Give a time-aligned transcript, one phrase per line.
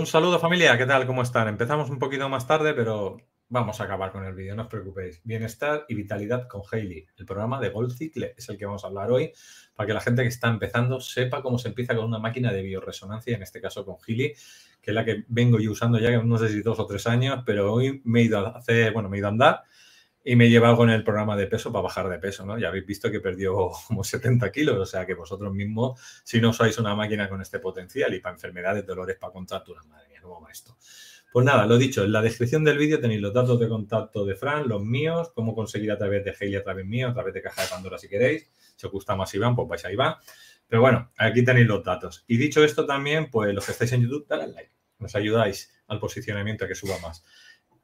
[0.00, 1.06] Un saludo familia, ¿qué tal?
[1.06, 1.46] ¿Cómo están?
[1.46, 3.18] Empezamos un poquito más tarde, pero
[3.50, 5.20] vamos a acabar con el vídeo, no os preocupéis.
[5.24, 7.06] Bienestar y vitalidad con Hailey.
[7.18, 9.30] El programa de Gold Cicle es el que vamos a hablar hoy
[9.74, 12.62] para que la gente que está empezando sepa cómo se empieza con una máquina de
[12.62, 14.32] bioresonancia, en este caso con Hailey,
[14.80, 17.42] que es la que vengo yo usando ya, no sé si dos o tres años,
[17.44, 19.64] pero hoy me he ido a hacer, bueno, me he ido a andar
[20.22, 22.58] y me he llevado con el programa de peso para bajar de peso, ¿no?
[22.58, 26.50] Ya habéis visto que perdió como 70 kilos, o sea que vosotros mismos, si no
[26.50, 30.40] usáis una máquina con este potencial y para enfermedades, dolores, para contracturas, madre mía, ¿cómo
[30.40, 30.76] va esto?
[31.32, 34.34] Pues nada, lo dicho, en la descripción del vídeo tenéis los datos de contacto de
[34.34, 37.40] Fran, los míos, cómo conseguir a través de Heili, a través mío, a través de
[37.40, 38.50] Caja de Pandora si queréis.
[38.74, 40.16] Si os gusta más Iván, pues vais a Iván.
[40.66, 42.24] Pero bueno, aquí tenéis los datos.
[42.26, 44.72] Y dicho esto también, pues los que estáis en YouTube, dale al like.
[44.98, 47.24] Nos ayudáis al posicionamiento a que suba más.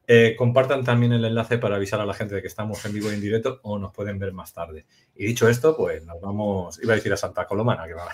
[0.09, 3.11] Eh, compartan también el enlace para avisar a la gente de que estamos en vivo
[3.11, 4.85] y en directo o nos pueden ver más tarde.
[5.13, 8.07] Y dicho esto, pues nos vamos, iba a decir a Santa Colomana, que va.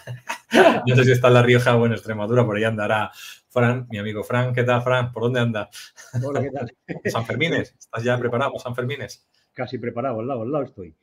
[0.88, 3.12] no sé si está en La Rioja o en Extremadura, por ahí andará
[3.48, 4.56] Fran, mi amigo Fran.
[4.56, 5.12] ¿Qué tal, Fran?
[5.12, 5.70] ¿Por dónde anda?
[6.24, 6.74] Hola, ¿qué tal?
[7.12, 9.28] San Fermines, ¿estás ya preparado, San Fermines?
[9.54, 10.96] Casi preparado, al lado, al lado estoy.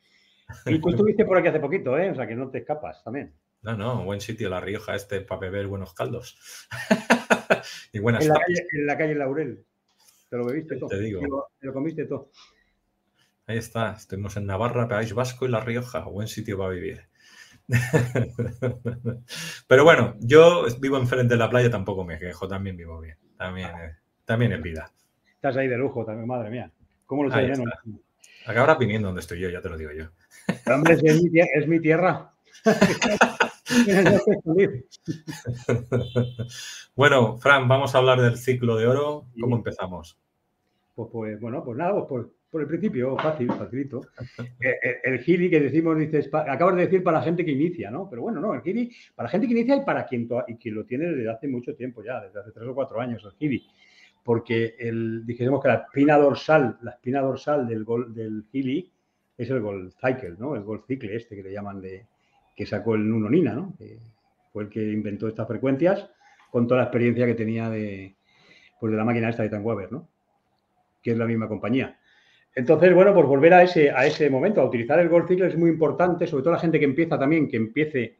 [0.65, 2.11] Y tú estuviste por aquí hace poquito, ¿eh?
[2.11, 3.33] O sea, que no te escapas también.
[3.61, 6.37] No, no, buen sitio La Rioja este para beber buenos caldos.
[7.93, 8.59] y buenas en la, tardes.
[8.59, 9.65] calle, en la calle Laurel.
[10.31, 10.87] Te lo bebiste todo.
[10.87, 11.19] Te digo.
[11.19, 12.31] Te lo, te lo comiste todo.
[13.47, 17.01] Ahí está, estuvimos en Navarra, País Vasco y La Rioja, buen sitio para vivir.
[19.67, 23.71] Pero bueno, yo vivo enfrente de la playa, tampoco me quejo, también vivo bien, también,
[23.71, 24.89] eh, también es vida.
[25.35, 26.71] Estás ahí de lujo también, madre mía.
[27.05, 27.65] ¿Cómo lo está.
[28.45, 30.05] Acabarás viniendo donde estoy yo, ya te lo digo yo.
[30.73, 31.41] Hombre, mi.
[31.53, 32.31] Es mi tierra.
[36.95, 39.25] bueno, Fran, vamos a hablar del ciclo de oro.
[39.39, 40.17] ¿Cómo empezamos?
[40.95, 44.01] Pues, pues bueno, pues nada, pues por, por el principio, fácil, facilito.
[44.63, 47.51] Eh, eh, El, gili que decimos, dices, pa- acabas de decir para la gente que
[47.51, 48.07] inicia, ¿no?
[48.09, 50.75] Pero bueno, no, el gili, para la gente que inicia y para quien, y quien
[50.75, 53.65] lo tiene desde hace mucho tiempo ya, desde hace tres o cuatro años, el gili.
[54.23, 58.91] Porque el, dijésemos que la espina dorsal, la espina dorsal del, gol, del gili
[59.35, 60.55] es el Gold Cycle, ¿no?
[60.55, 62.05] El Gold Cycle este que le llaman de,
[62.55, 63.73] que sacó el Nuno Nina, ¿no?
[64.51, 66.09] Fue el que inventó estas frecuencias
[66.49, 68.15] con toda la experiencia que tenía de,
[68.79, 70.07] pues de la máquina esta de Tan Weber, ¿no?
[71.01, 71.97] Que es la misma compañía.
[72.53, 75.57] Entonces, bueno, pues volver a ese, a ese momento, a utilizar el Gold Cycle es
[75.57, 78.17] muy importante, sobre todo la gente que empieza también, que empiece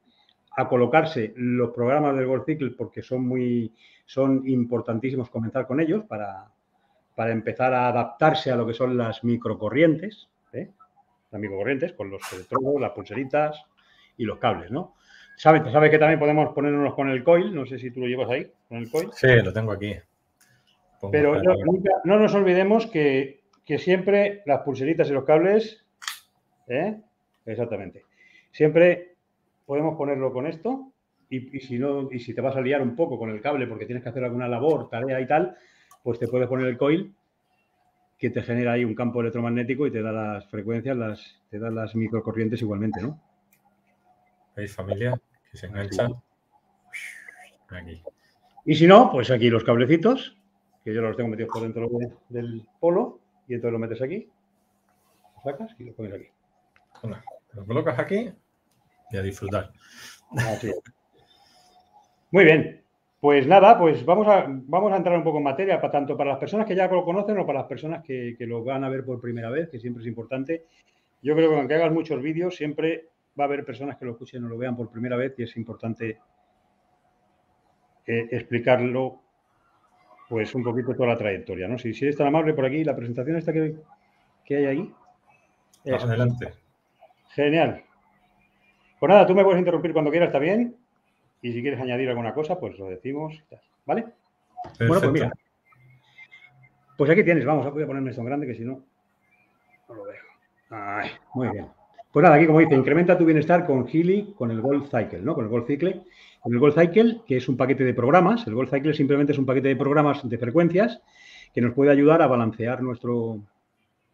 [0.56, 3.74] a colocarse los programas del Gold Cycle porque son muy,
[4.06, 6.50] son importantísimos comenzar con ellos para,
[7.16, 10.70] para empezar a adaptarse a lo que son las microcorrientes, ¿eh?
[11.32, 13.66] las microcorrientes con los electrodos, las pulseritas
[14.18, 14.96] y los cables, ¿no?
[15.38, 18.30] Sabes sabe que también podemos ponernos con el coil, no sé si tú lo llevas
[18.30, 19.10] ahí, con el coil.
[19.14, 19.96] Sí, lo tengo aquí.
[21.00, 25.84] Pongo Pero no, nunca- no nos olvidemos que, que siempre las pulseritas y los cables,
[26.68, 27.00] ¿eh?
[27.46, 28.04] exactamente,
[28.52, 29.16] siempre
[29.66, 30.92] podemos ponerlo con esto
[31.30, 33.66] y, y si no, y si te vas a liar un poco con el cable
[33.66, 35.56] porque tienes que hacer alguna labor, tarea y tal,
[36.04, 37.16] pues te puedes poner el coil
[38.20, 41.72] que te genera ahí un campo electromagnético y te da las frecuencias, las, te da
[41.72, 43.20] las microcorrientes igualmente, ¿no?
[44.56, 45.20] ¿Veis, familia?
[45.52, 46.10] Que se engancha.
[47.70, 48.02] Aquí.
[48.66, 50.38] Y si no, pues aquí los cablecitos,
[50.84, 54.30] que yo los tengo metidos por dentro de- del polo, y entonces lo metes aquí,
[55.36, 56.28] lo sacas y lo pones aquí.
[57.02, 57.24] Hola.
[57.54, 58.32] Lo colocas aquí
[59.12, 59.72] y a disfrutar.
[60.38, 60.82] Así es.
[62.32, 62.82] Muy bien.
[63.20, 66.32] Pues nada, pues vamos a, vamos a entrar un poco en materia, para, tanto para
[66.32, 68.90] las personas que ya lo conocen o para las personas que, que lo van a
[68.90, 70.66] ver por primera vez, que siempre es importante.
[71.22, 73.10] Yo creo que aunque hagas muchos vídeos, siempre
[73.40, 75.56] va a haber personas que lo escuchen o lo vean por primera vez y es
[75.58, 76.20] importante
[78.06, 79.22] eh, explicarlo
[80.28, 81.78] pues un poquito toda la trayectoria, ¿no?
[81.78, 83.76] Si, si eres tan amable por aquí, la presentación esta que,
[84.46, 84.94] que hay ahí.
[85.84, 86.08] Eso.
[86.08, 86.54] Adelante.
[87.30, 87.84] Genial.
[89.00, 90.78] Pues nada, tú me puedes interrumpir cuando quieras, está bien.
[91.42, 93.44] Y si quieres añadir alguna cosa, pues lo decimos.
[93.86, 94.06] ¿Vale?
[94.80, 95.32] Bueno, pues mira.
[96.98, 98.84] Pues aquí tienes, vamos, voy a ponerme esto en grande que si no,
[99.90, 100.22] no lo veo.
[100.70, 101.68] Ay, muy bien.
[102.12, 105.34] Pues nada, aquí como dice, incrementa tu bienestar con Healy, con el Gold Cycle, ¿no?
[105.34, 106.02] Con el Gold Cycle.
[106.42, 108.46] Con el Gold Cycle, que es un paquete de programas.
[108.48, 111.02] El Gold Cycle simplemente es un paquete de programas de frecuencias
[111.54, 113.40] que nos puede ayudar a balancear nuestro,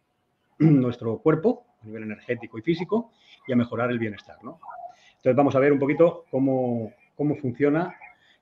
[0.58, 3.10] nuestro cuerpo a nivel energético y físico
[3.48, 4.60] y a mejorar el bienestar, ¿no?
[5.16, 7.96] Entonces vamos a ver un poquito cómo, cómo funciona,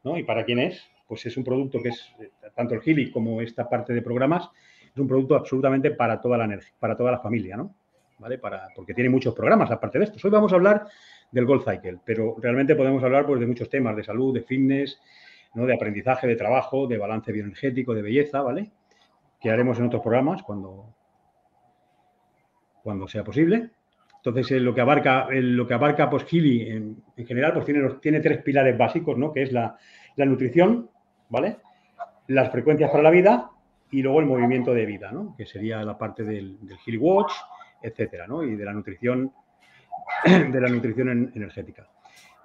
[0.05, 0.19] ¿no?
[0.19, 0.83] Y para quién es.
[1.09, 4.51] Pues es un producto que es, eh, tanto el Gili como esta parte de programas,
[4.93, 7.75] es un producto absolutamente para toda la energía, para toda la familia, ¿no?
[8.75, 10.19] Porque tiene muchos programas aparte de esto.
[10.23, 10.87] Hoy vamos a hablar
[11.31, 15.01] del Gold Cycle, pero realmente podemos hablar pues, de muchos temas, de salud, de fitness,
[15.55, 15.67] ¿no?
[15.67, 18.71] de aprendizaje, de trabajo, de balance bioenergético, de belleza, ¿vale?
[19.41, 20.95] Que haremos en otros programas cuando,
[22.83, 23.71] cuando sea posible.
[24.17, 27.65] Entonces, eh, lo que abarca, eh, lo que abarca pues, Gili en, en general, pues
[27.65, 29.33] tiene, tiene tres pilares básicos, ¿no?
[29.33, 29.77] Que es la,
[30.17, 30.91] la nutrición,
[31.29, 31.59] ¿vale?
[32.29, 33.51] las frecuencias para la vida
[33.91, 35.35] y luego el movimiento de vida, ¿no?
[35.37, 37.33] que sería la parte del, del Watch,
[37.83, 38.43] etcétera, ¿no?
[38.43, 39.33] y de la nutrición,
[40.25, 41.89] de la nutrición energética.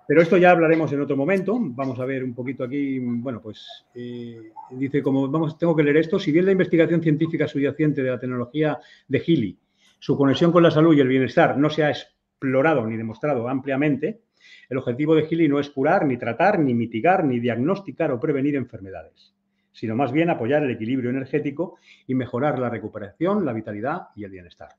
[0.08, 1.58] Pero esto ya hablaremos en otro momento.
[1.58, 3.00] Vamos a ver un poquito aquí.
[3.00, 6.20] Bueno, pues eh, dice como vamos, tengo que leer esto.
[6.20, 9.58] Si bien la investigación científica subyacente de la tecnología de Healy,
[10.00, 14.22] su conexión con la salud y el bienestar no se ha explorado ni demostrado ampliamente,
[14.70, 18.56] el objetivo de Healy no es curar, ni tratar, ni mitigar, ni diagnosticar o prevenir
[18.56, 19.34] enfermedades
[19.72, 24.32] sino más bien apoyar el equilibrio energético y mejorar la recuperación, la vitalidad y el
[24.32, 24.70] bienestar.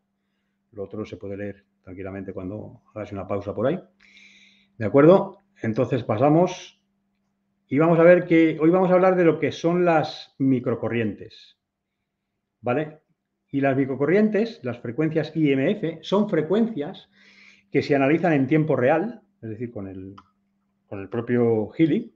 [0.73, 3.79] Lo otro se puede leer tranquilamente cuando hagas una pausa por ahí.
[4.79, 5.39] ¿De acuerdo?
[5.63, 6.81] Entonces pasamos
[7.69, 11.59] y vamos a ver que hoy vamos a hablar de lo que son las microcorrientes.
[12.61, 13.01] ¿Vale?
[13.51, 17.11] Y las microcorrientes, las frecuencias IMF, son frecuencias
[17.71, 20.15] que se analizan en tiempo real, es decir, con el,
[20.87, 22.15] con el propio Healy,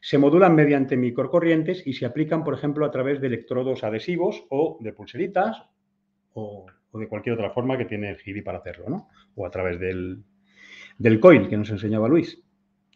[0.00, 4.78] se modulan mediante microcorrientes y se aplican, por ejemplo, a través de electrodos adhesivos o
[4.80, 5.62] de pulseritas
[6.32, 9.08] o, de cualquier otra forma que tiene el Gili para hacerlo, ¿no?
[9.34, 10.24] O a través del,
[11.20, 12.42] coil que nos enseñaba Luis,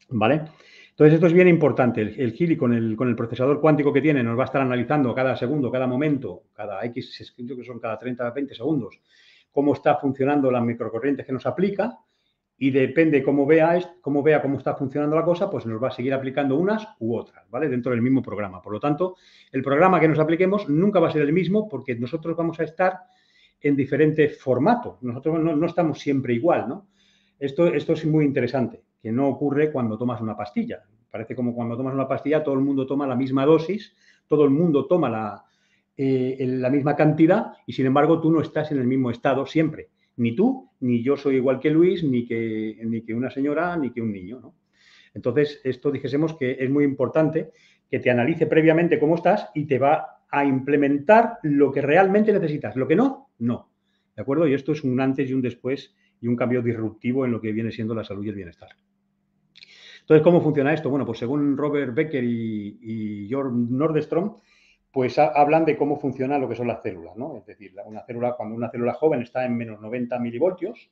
[0.08, 0.42] ¿vale?
[0.90, 2.02] Entonces, esto es bien importante.
[2.02, 5.14] El, el con el, con el procesador cuántico que tiene nos va a estar analizando
[5.14, 9.00] cada segundo, cada momento, cada X, que son cada 30, 20 segundos,
[9.50, 11.98] cómo está funcionando las microcorrientes que nos aplica
[12.56, 15.90] y depende cómo vea, cómo vea cómo está funcionando la cosa, pues nos va a
[15.90, 17.68] seguir aplicando unas u otras, ¿vale?
[17.68, 18.62] Dentro del mismo programa.
[18.62, 19.16] Por lo tanto,
[19.50, 22.64] el programa que nos apliquemos nunca va a ser el mismo porque nosotros vamos a
[22.64, 23.00] estar
[23.64, 24.98] en diferente formato.
[25.02, 26.88] Nosotros no, estamos siempre igual, ¿no?
[27.38, 30.82] Esto, esto es muy interesante, que no ocurre cuando tomas una pastilla.
[31.10, 33.94] Parece como cuando tomas una pastilla todo el mundo toma la misma dosis,
[34.26, 35.44] todo el mundo toma la,
[35.96, 39.90] eh, la misma cantidad y sin embargo tú no estás en el mismo estado siempre
[40.16, 43.90] ni tú, ni yo soy igual que Luis, ni que, ni que una señora, ni
[43.90, 44.40] que un niño.
[44.40, 44.54] ¿no?
[45.14, 47.50] Entonces, esto dijésemos que es muy importante
[47.90, 52.76] que te analice previamente cómo estás y te va a implementar lo que realmente necesitas.
[52.76, 53.70] Lo que no, no.
[54.14, 54.46] ¿De acuerdo?
[54.46, 57.52] Y esto es un antes y un después y un cambio disruptivo en lo que
[57.52, 58.70] viene siendo la salud y el bienestar.
[60.00, 60.90] Entonces, ¿cómo funciona esto?
[60.90, 64.36] Bueno, pues según Robert Becker y, y Georg Nordstrom,
[64.94, 67.38] pues hablan de cómo funciona lo que son las células, ¿no?
[67.38, 70.88] Es decir, una célula, cuando una célula joven está en menos 90 milivoltios,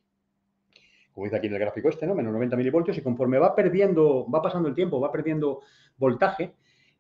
[1.13, 2.15] como dice aquí en el gráfico este, ¿no?
[2.15, 5.61] Menos 90 milivoltios, y conforme va perdiendo, va pasando el tiempo, va perdiendo
[5.97, 6.55] voltaje,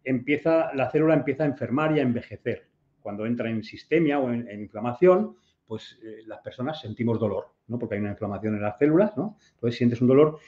[0.05, 2.69] empieza, la célula empieza a enfermar y a envejecer.
[3.01, 7.79] Cuando entra en sistemia o en, inflamación, pues eh, las personas sentimos dolor, ¿no?
[7.79, 9.39] Porque hay una inflamación en las células, ¿no?
[9.55, 10.39] Entonces sientes un dolor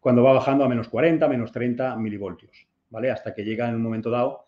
[0.00, 3.10] cuando va bajando a menos 40, menos 30 milivoltios, ¿vale?
[3.10, 4.44] Hasta que llega en un momento dado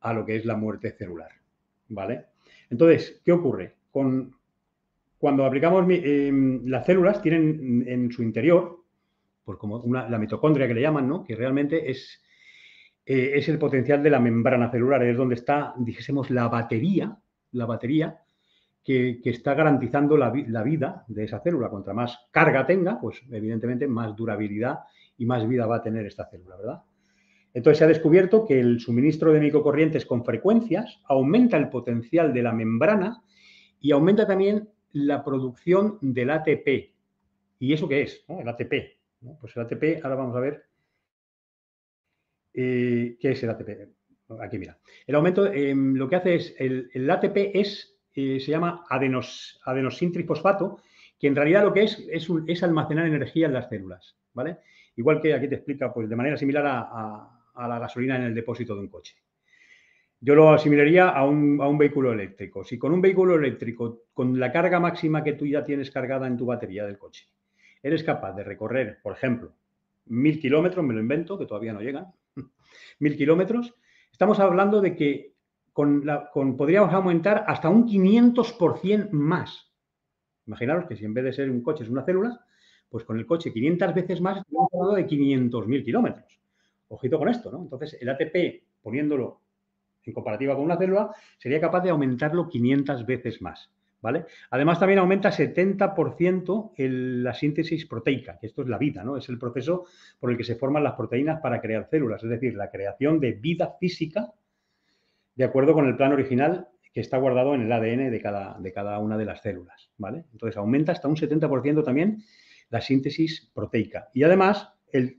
[0.00, 1.30] a lo que es la muerte celular.
[1.88, 2.26] ¿Vale?
[2.70, 3.74] Entonces, ¿qué ocurre?
[3.90, 4.34] Con,
[5.18, 8.80] cuando aplicamos em, las células tienen en su interior,
[9.44, 11.22] pues como la mitocondria que le llaman, ¿no?
[11.22, 12.20] Que realmente es,
[13.08, 17.16] eh, es el potencial de la membrana celular, es donde está, dijésemos, la batería,
[17.52, 18.18] la batería
[18.82, 21.68] que, está garantizando la, vida de esa célula.
[21.68, 24.80] Contra más carga tenga, pues evidentemente más durabilidad
[25.16, 26.82] y más vida va a tener esta célula, ¿verdad?
[27.54, 32.42] Entonces se ha descubierto que el suministro de microcorrientes con frecuencias aumenta el potencial de
[32.42, 33.22] la membrana
[33.80, 36.92] y aumenta también la producción del ATP.
[37.60, 38.24] ¿Y eso qué es?
[38.28, 38.72] El ATP.
[39.40, 40.64] Pues el ATP, ahora vamos a ver
[42.56, 43.68] qué es el ATP.
[44.40, 44.78] Aquí mira.
[45.06, 50.78] El aumento, em, lo que hace es, el, ATP es, eh, se llama adenos, adenosintrifosfato,
[51.18, 54.58] que en realidad lo que es es, almacenar energía en las células, ¿vale?
[54.96, 58.74] Igual que aquí te explica, pues de manera similar a la gasolina en el depósito
[58.74, 59.16] de un coche.
[60.20, 62.64] Yo lo asimilaría a un, vehículo eléctrico.
[62.64, 66.36] Si con un vehículo eléctrico, con la carga máxima que tú ya tienes cargada en
[66.36, 67.28] tu batería del coche,
[67.82, 69.54] eres capaz de recorrer, por ejemplo,
[70.06, 72.06] mil kilómetros, me lo invento, que todavía no llegan,
[73.00, 73.74] mil kilómetros,
[74.12, 75.34] estamos hablando de que
[75.72, 79.70] con podríamos aumentar hasta un 500% más.
[80.46, 82.40] Imaginaros que si en vez de ser un coche es una célula,
[82.88, 86.40] pues con el coche 500 veces más, estamos hablando de 500.000 kilómetros.
[86.88, 87.62] Ojito con esto, ¿no?
[87.62, 89.40] Entonces, el ATP, poniéndolo
[90.04, 93.70] en comparativa con una célula, sería capaz de aumentarlo 500 veces más,
[94.50, 99.16] Además, también aumenta 70% la síntesis proteica, que esto es la vida, ¿no?
[99.16, 99.86] Es el proceso
[100.18, 103.32] por el que se forman las proteínas para crear células, es decir, la creación de
[103.32, 104.32] vida física
[105.34, 109.18] de acuerdo con el plan original que está guardado en el ADN de cada, una
[109.18, 109.90] de las células.
[110.32, 112.22] Entonces, aumenta hasta un 70% también
[112.70, 114.08] la síntesis proteica.
[114.14, 114.72] Y además,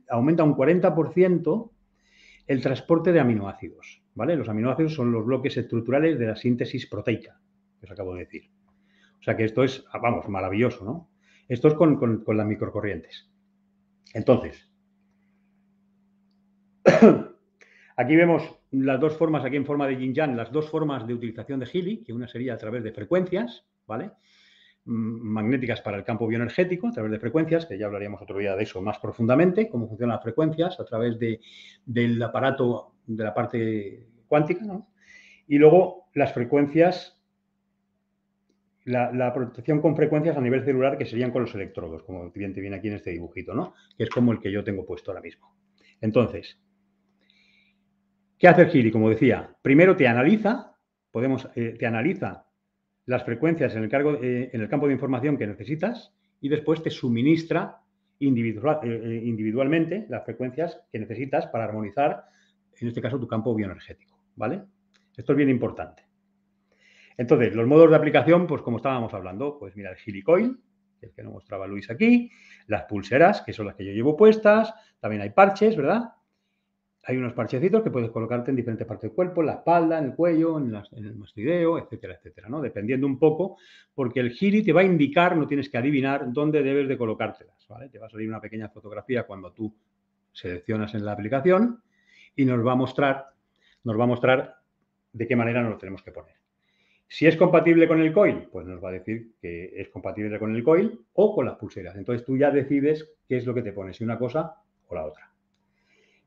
[0.10, 1.72] aumenta un 40%
[2.48, 4.02] el transporte de aminoácidos.
[4.16, 7.40] Los aminoácidos son los bloques estructurales de la síntesis proteica,
[7.80, 8.57] que os acabo de decir.
[9.20, 11.10] O sea que esto es, vamos, maravilloso, ¿no?
[11.48, 13.30] Esto es con, las microcorrientes.
[14.14, 14.70] Entonces,
[18.00, 21.16] Aquí vemos las dos formas, aquí en forma de yin yang, las dos formas de
[21.16, 24.12] utilización de Healy, que una sería a través de frecuencias, ¿vale?
[24.86, 28.62] Magnéticas para el campo bioenergético, a través de frecuencias, que ya hablaríamos otro día de
[28.62, 31.42] eso más profundamente, cómo funcionan las frecuencias a través de,
[31.88, 34.90] del aparato de la parte cuántica, ¿no?
[35.48, 37.17] Y luego las frecuencias,
[38.88, 42.62] la, protección con frecuencias a nivel celular, que serían con los electrodos, como bien te
[42.62, 43.74] viene aquí en este dibujito, ¿no?
[43.98, 45.54] Que es como el que yo tengo puesto ahora mismo.
[46.02, 46.60] Entonces,
[48.38, 48.92] ¿Qué hace el Gili?
[48.92, 50.76] Como decía, primero te analiza,
[51.12, 52.46] podemos, eh, te analiza
[53.06, 56.84] las frecuencias en el, cargo, eh, en el, campo de información que necesitas y después
[56.84, 57.82] te suministra
[58.20, 62.26] individual, eh, individualmente las frecuencias que necesitas para armonizar,
[62.80, 64.20] en este caso, tu campo bioenergético.
[64.36, 64.62] ¿Vale?
[65.16, 66.07] Esto es bien importante.
[67.18, 70.58] Entonces, los modos de aplicación, pues como estábamos hablando, pues mira, el Gilicoil,
[71.02, 72.32] el que nos mostraba Luis aquí,
[72.68, 76.14] las pulseras, que son las que yo llevo puestas, también hay parches, ¿verdad?
[77.08, 80.06] hay unos parchecitos que puedes colocarte en diferentes partes del cuerpo, en la espalda, en
[80.06, 82.60] el cuello, en, el mastoideo, etcétera, etcétera, ¿no?
[82.60, 83.56] Dependiendo un poco,
[83.96, 87.66] porque el giri te va a indicar, no tienes que adivinar dónde debes de colocártelas,
[87.70, 87.88] ¿vale?
[87.88, 89.74] Te va a salir una pequeña fotografía cuando tú
[90.34, 91.82] seleccionas en la aplicación
[92.36, 93.28] y nos va a mostrar,
[93.86, 94.56] nos va a mostrar
[95.14, 96.37] de qué manera nos lo tenemos que poner.
[97.08, 100.56] Si es compatible con el coil, pues nos va a decir que es compatible con
[100.56, 101.96] el coil o con las pulseras.
[101.96, 104.56] Entonces tú ya decides qué es lo que te pones, si una cosa
[104.88, 105.32] o la otra.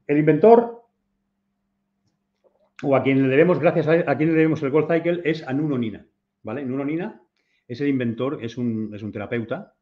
[0.06, 0.82] El inventor,
[2.82, 5.52] o a quien le debemos, gracias a, quien le debemos el Gold Cycle, es a
[5.52, 6.06] Nuno Nina.
[6.42, 6.64] ¿Vale?
[6.64, 7.22] Nuno Nina
[7.68, 9.74] es el inventor, es un, es un terapeuta,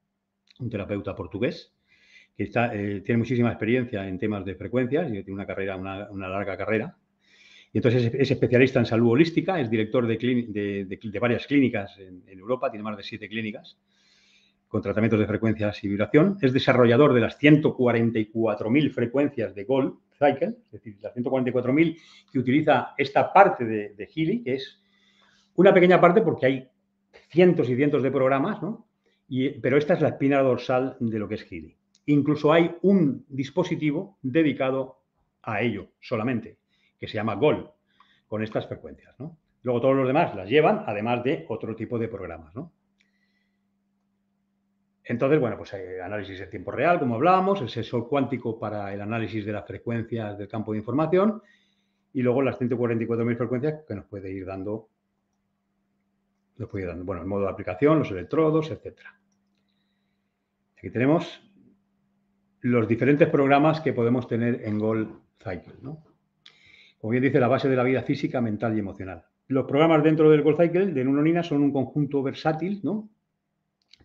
[0.59, 1.73] un terapeuta portugués,
[2.37, 6.57] que eh, tiene muchísima experiencia en temas de frecuencias y tiene una carrera, una, larga
[6.57, 6.97] carrera.
[7.73, 12.83] Y entonces es, especialista en salud holística, es director de, varias clínicas en, Europa, tiene
[12.83, 13.77] más de siete clínicas
[14.69, 16.37] con tratamientos de frecuencias y vibración.
[16.43, 21.99] Es desarrollador de las 144.000 frecuencias de Gold Cycle, es decir, las 144.000
[22.31, 24.81] que utiliza esta parte de, de Healy, que es
[25.55, 26.69] una pequeña parte porque hay
[27.31, 28.87] cientos y cientos de programas, ¿no?
[29.61, 31.77] Pero esta es la espina dorsal de lo que es Healy.
[32.07, 35.03] Incluso hay un dispositivo dedicado
[35.43, 36.58] a ello solamente,
[36.99, 37.71] que se llama GOL,
[38.27, 39.15] con estas frecuencias.
[39.63, 42.55] Luego todos los demás las llevan, además de otro tipo de programas.
[45.05, 49.01] Entonces, bueno, pues hay análisis en tiempo real, como hablábamos, el sensor cuántico para el
[49.01, 51.43] análisis de las frecuencias del campo de información
[52.13, 54.91] y luego las 144.000 frecuencias que nos puede ir dando,
[56.59, 59.19] bueno, el modo de aplicación, los electrodos, etcétera.
[60.77, 61.43] Aquí tenemos
[62.61, 66.05] los diferentes programas que podemos tener en Gold Cycle, ¿no?
[66.99, 69.25] Como bien dice, la base de la vida física, mental y emocional.
[69.47, 73.09] Los programas dentro del Gold Cycle de Nunonina son un conjunto versátil, ¿no?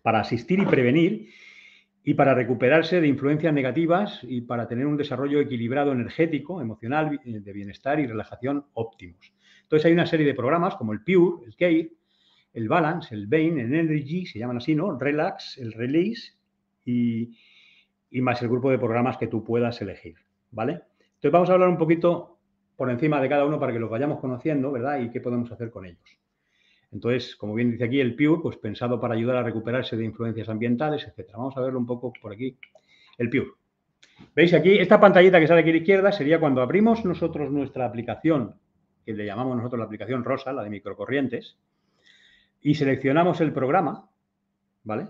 [0.04, 1.30] para asistir y prevenir
[2.04, 7.40] y para recuperarse de influencias negativas y para tener un desarrollo equilibrado energético, emocional, eh,
[7.40, 9.32] de bienestar y relajación óptimos.
[9.62, 11.90] Entonces hay una serie de programas como el Pure, el Care,
[12.52, 14.98] el Balance, el Bain, el Energy, se llaman así, ¿no?
[14.98, 16.34] Relax, el Release
[16.84, 17.34] y,
[18.10, 20.16] y más el grupo de programas que tú puedas elegir,
[20.50, 20.82] ¿vale?
[21.14, 22.33] Entonces vamos a hablar un poquito
[22.76, 25.00] por encima de cada uno para que los vayamos conociendo, ¿verdad?
[25.00, 26.18] Y qué podemos hacer con ellos.
[26.92, 30.48] Entonces, como bien dice aquí, el Pure, pues pensado para ayudar a recuperarse de influencias
[30.48, 31.38] ambientales, etcétera.
[31.38, 32.56] Vamos a verlo un poco por aquí.
[33.18, 33.50] El Pure.
[34.34, 34.78] ¿Veis aquí?
[34.78, 38.54] Esta pantallita que sale aquí a la izquierda sería cuando abrimos nosotros nuestra aplicación,
[39.04, 41.58] que le llamamos nosotros la aplicación rosa, la de microcorrientes,
[42.60, 44.08] y seleccionamos el programa,
[44.84, 45.08] ¿vale?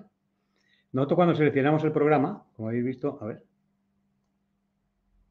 [0.92, 3.42] Nosotros cuando seleccionamos el programa, como habéis visto, a ver,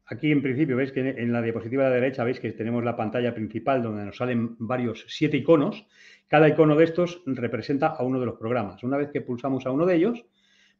[0.06, 2.94] Aquí en principio veis que en la diapositiva de la derecha veis que tenemos la
[2.94, 5.86] pantalla principal donde nos salen varios siete iconos.
[6.28, 8.82] Cada icono de estos representa a uno de los programas.
[8.82, 10.26] Una vez que pulsamos a uno de ellos,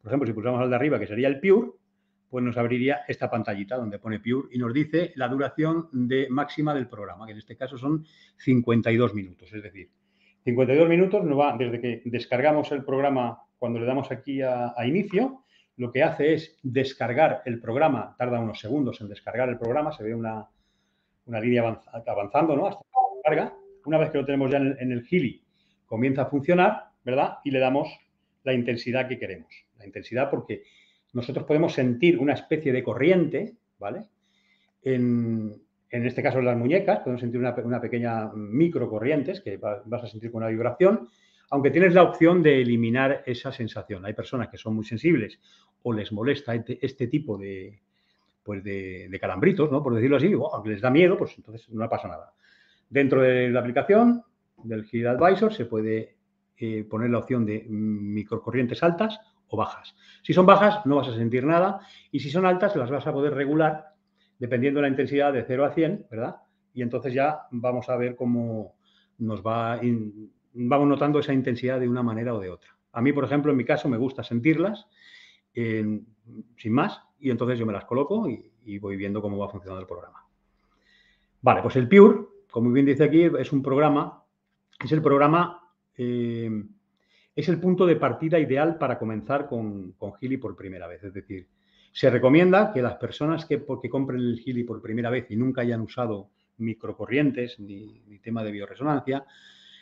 [0.01, 1.71] por ejemplo, si pulsamos al de arriba, que sería el Pure,
[2.29, 6.75] pues nos abriría esta pantallita donde pone Pure y nos dice la duración de máxima
[6.75, 8.05] del programa, que en este caso son
[8.37, 9.51] 52 minutos.
[9.51, 9.89] Es decir,
[10.43, 14.85] 52 minutos nos va desde que descargamos el programa cuando le damos aquí a, a
[14.85, 15.44] inicio
[15.77, 20.03] lo que hace es descargar el programa, tarda unos segundos en descargar el programa, se
[20.03, 20.47] ve una,
[21.27, 22.67] línea avanzando, ¿no?
[22.67, 23.53] Hasta que carga.
[23.85, 25.43] Una vez que lo tenemos ya en el, en Gili,
[25.85, 27.39] comienza a funcionar, ¿verdad?
[27.43, 27.89] Y le damos
[28.43, 29.53] la intensidad que queremos.
[29.77, 30.63] La intensidad porque
[31.13, 34.05] nosotros podemos sentir una especie de corriente, ¿vale?
[34.81, 40.07] En, este caso en las muñecas, podemos sentir una, una pequeña microcorrientes que vas a
[40.07, 41.07] sentir con una vibración
[41.51, 44.05] aunque tienes la opción de eliminar esa sensación.
[44.05, 45.39] Hay personas que son muy sensibles
[45.83, 47.81] o les molesta este, este tipo de,
[48.43, 49.83] pues de, calambritos, ¿no?
[49.83, 52.33] por decirlo así, o les da miedo, pues entonces no pasa nada.
[52.89, 54.23] Dentro de la aplicación
[54.63, 56.15] del Heal Advisor se puede
[56.57, 59.95] eh, poner la opción de microcorrientes altas o bajas.
[60.23, 63.13] Si son bajas no vas a sentir nada y si son altas las vas a
[63.13, 63.93] poder regular
[64.39, 66.35] dependiendo de la intensidad de 0 a 100, ¿verdad?
[66.75, 68.75] y entonces ya vamos a ver cómo
[69.17, 69.79] nos va,
[70.55, 72.75] vamos notando esa intensidad de una manera o de otra.
[72.93, 74.87] A mí, por ejemplo, en mi caso me gusta sentirlas
[75.53, 79.87] sin más y entonces yo me las coloco y, voy viendo cómo va funcionando el
[79.87, 80.25] programa.
[81.41, 84.23] Vale, pues el Pure, como bien dice aquí, es un programa,
[84.83, 85.61] es el programa,
[85.95, 86.63] eh,
[87.35, 91.03] es el punto de partida ideal para comenzar con, con Gili por primera vez.
[91.03, 91.47] Es decir,
[91.91, 95.81] se recomienda que las personas que, compren el Gili por primera vez y nunca hayan
[95.81, 99.25] usado microcorrientes ni, ni tema de bioresonancia,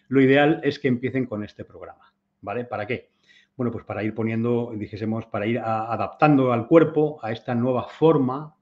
[0.08, 2.14] lo ideal es que empiecen con este programa.
[2.42, 2.66] ¿Vale?
[2.66, 3.10] ¿Para qué?
[3.56, 8.56] Bueno, pues para ir poniendo, dijésemos, para ir adaptando al cuerpo a esta nueva forma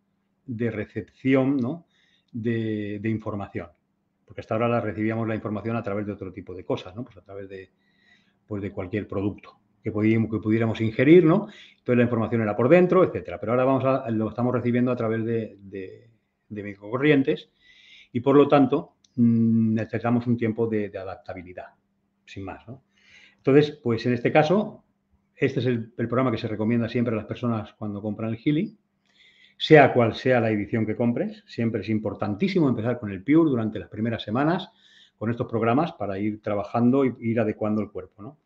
[0.45, 1.85] de recepción ¿no?
[2.31, 3.69] de, información.
[4.25, 7.03] Porque hasta ahora la recibíamos la información a través de otro tipo de cosas, ¿no?
[7.03, 7.71] Pues a través de,
[8.45, 11.47] pues de cualquier producto que, pudiéramos ingerir, ¿no?
[11.77, 13.39] Entonces la información era por dentro, etcétera.
[13.39, 15.57] Pero ahora vamos a, lo estamos recibiendo a través de,
[16.49, 17.49] de microcorrientes
[18.11, 21.67] y por lo tanto necesitamos un tiempo de, adaptabilidad,
[22.25, 22.67] sin más.
[22.67, 22.83] ¿no?
[23.37, 24.83] Entonces, pues en este caso,
[25.35, 28.77] este es el, programa que se recomienda siempre a las personas cuando compran el Healy.
[29.57, 33.77] Sea cual sea la edición que compres, siempre es importantísimo empezar con el Pure durante
[33.77, 34.71] las primeras semanas
[35.19, 38.23] con estos programas para ir trabajando y ir adecuando el cuerpo.
[38.23, 38.39] ¿no?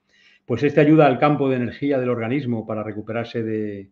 [0.46, 3.92] Pues este ayuda al campo de energía del organismo para recuperarse de,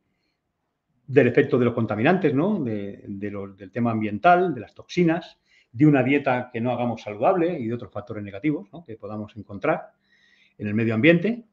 [1.07, 2.61] del efecto de los contaminantes, ¿no?
[2.61, 5.39] del tema ambiental, de las toxinas,
[5.73, 9.91] de una dieta que no hagamos saludable y de otros factores negativos que podamos encontrar
[10.57, 11.43] en el medio ambiente.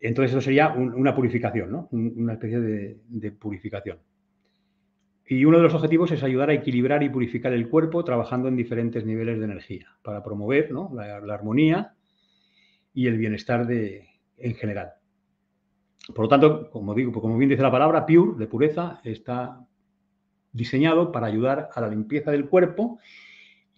[0.00, 1.88] Entonces eso sería una purificación, ¿no?
[1.92, 3.98] una especie de, purificación.
[5.26, 8.56] Y uno de los objetivos es ayudar a equilibrar y purificar el cuerpo trabajando en
[8.56, 11.94] diferentes niveles de energía para promover la, armonía
[12.94, 14.94] y el bienestar de, en general.
[16.14, 19.64] Por lo tanto, como digo, como bien dice la palabra, pure, de pureza, está
[20.50, 22.98] diseñado para ayudar a la limpieza del cuerpo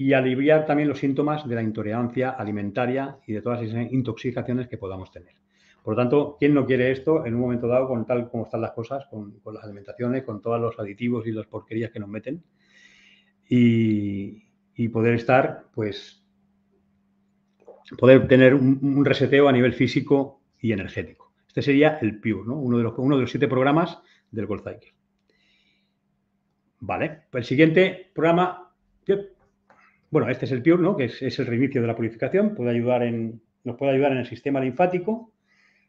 [0.02, 4.76] y aliviar también los síntomas de la intolerancia alimentaria y de todas esas intoxicaciones que
[4.76, 5.34] podamos tener.
[5.80, 8.62] Por lo tanto, ¿quién no quiere esto en un momento dado con tal como están
[8.62, 12.42] las cosas, con, las alimentaciones, con todos los aditivos y las porquerías que nos meten?
[13.48, 14.42] Y,
[14.92, 16.24] poder estar, pues,
[17.96, 21.32] poder tener un, reseteo a nivel físico y energético.
[21.46, 22.56] Este sería el Pure, ¿no?
[22.56, 24.00] uno, de los, uno de los siete programas
[24.32, 24.94] del Gold Cycle.
[26.80, 28.72] Vale, pues el siguiente programa,
[30.12, 30.94] bueno, este es el Pure, ¿no?
[30.94, 34.26] que es, el reinicio de la purificación, puede ayudar en, nos puede ayudar en el
[34.26, 35.32] sistema linfático,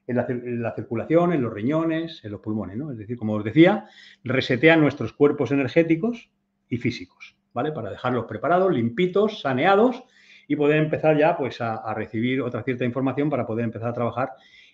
[0.07, 0.15] en
[0.61, 2.77] la, circulación, en los riñones, en los pulmones.
[2.77, 2.89] ¿no?
[2.93, 3.85] Es decir, como os decía,
[4.23, 6.31] resetea nuestros cuerpos energéticos
[6.69, 7.73] y físicos, ¿vale?
[7.73, 10.05] Para dejarlos preparados, limpitos, saneados
[10.47, 14.29] y poder empezar ya pues, a, recibir otra cierta información para poder empezar a trabajar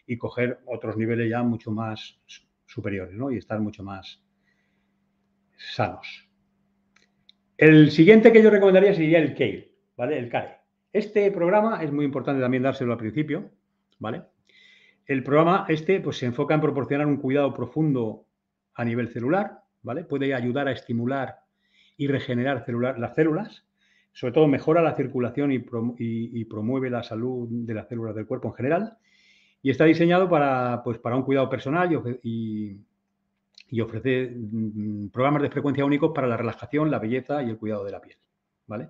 [0.05, 2.19] y coger otros niveles ya mucho más
[2.67, 3.31] superiores ¿no?
[3.31, 4.21] y estar mucho más
[5.57, 6.28] sanos.
[7.59, 10.17] El siguiente que yo recomendaría sería el CARE, ¿vale?
[10.17, 10.59] El CARE.
[10.93, 13.51] Este programa es muy importante también dárselo al principio,
[13.99, 14.21] ¿vale?
[15.05, 18.23] El programa este pues, se enfoca en proporcionar un cuidado profundo
[18.75, 20.05] a nivel celular, ¿vale?
[20.05, 21.39] Puede ayudar a estimular
[21.97, 22.63] y regenerar
[22.97, 23.65] las células,
[24.13, 28.53] sobre todo mejora la circulación y, promueve la salud de las células del cuerpo en
[28.53, 28.97] general.
[29.61, 31.91] Y está diseñado para, pues, para un cuidado personal
[32.23, 32.79] y,
[33.69, 37.83] y ofrece mm, programas de frecuencia únicos para la relajación, la belleza y el cuidado
[37.83, 38.17] de la piel.
[38.67, 38.89] ¿Vale?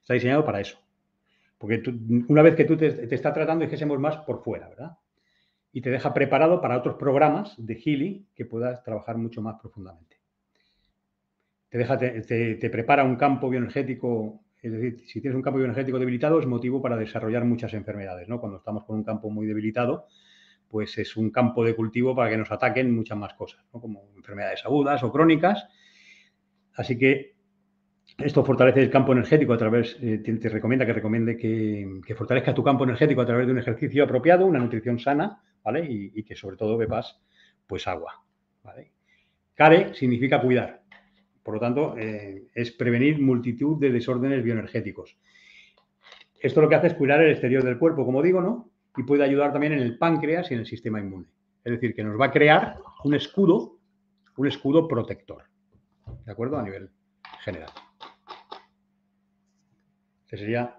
[0.00, 0.78] Está diseñado para eso.
[1.58, 1.82] Porque
[2.28, 4.96] una vez que tú te, te está tratando, dijésemos más por fuera, ¿verdad?
[5.72, 10.16] Y te deja preparado para otros programas de healing que puedas trabajar mucho más profundamente.
[11.68, 15.98] Te, deja, te, te prepara un campo bioenergético, es decir, si tienes un campo bioenergético
[15.98, 18.40] debilitado es motivo para desarrollar muchas enfermedades, ¿no?
[18.40, 20.06] Cuando estamos con un campo muy debilitado,
[20.70, 24.64] pues es un campo de cultivo para que nos ataquen muchas más cosas, como enfermedades
[24.64, 25.66] agudas o crónicas.
[26.74, 27.34] Así que
[28.18, 32.62] esto fortalece el campo energético a través, eh, te, recomienda que recomiende que, fortalezca tu
[32.62, 35.86] campo energético a través de un ejercicio apropiado, una nutrición sana, ¿vale?
[35.88, 37.20] Y, que sobre todo bebas,
[37.66, 38.22] pues agua,
[38.62, 38.92] ¿vale?
[39.54, 40.82] Care significa cuidar.
[41.42, 45.16] Por lo tanto, eh, es prevenir multitud de desórdenes bioenergéticos.
[46.40, 48.69] Esto lo que hace es cuidar el exterior del cuerpo, como digo, ¿no?
[48.96, 51.26] Y puede ayudar también en el páncreas y en el sistema inmune.
[51.64, 53.78] Es decir, que nos va a crear un escudo,
[54.36, 55.44] un escudo protector.
[56.24, 56.58] ¿De acuerdo?
[56.58, 56.90] A nivel
[57.44, 57.70] general.
[60.24, 60.76] Este sería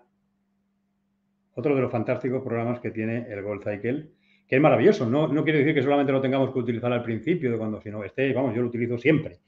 [1.54, 4.12] otro de los fantásticos programas que tiene el Gold Cycle,
[4.48, 5.10] que es maravilloso.
[5.10, 8.04] No, no quiere decir que solamente lo tengamos que utilizar al principio de cuando, sino
[8.04, 9.40] esté, vamos, yo lo utilizo siempre.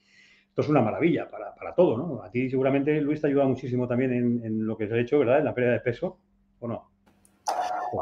[0.49, 2.21] Esto es una maravilla para, todo, ¿no?
[2.21, 5.17] A ti seguramente, Luis, te ayuda muchísimo también en, en lo que se ha hecho,
[5.17, 5.39] ¿verdad?
[5.39, 6.19] En la pérdida de peso,
[6.59, 6.92] ¿o no?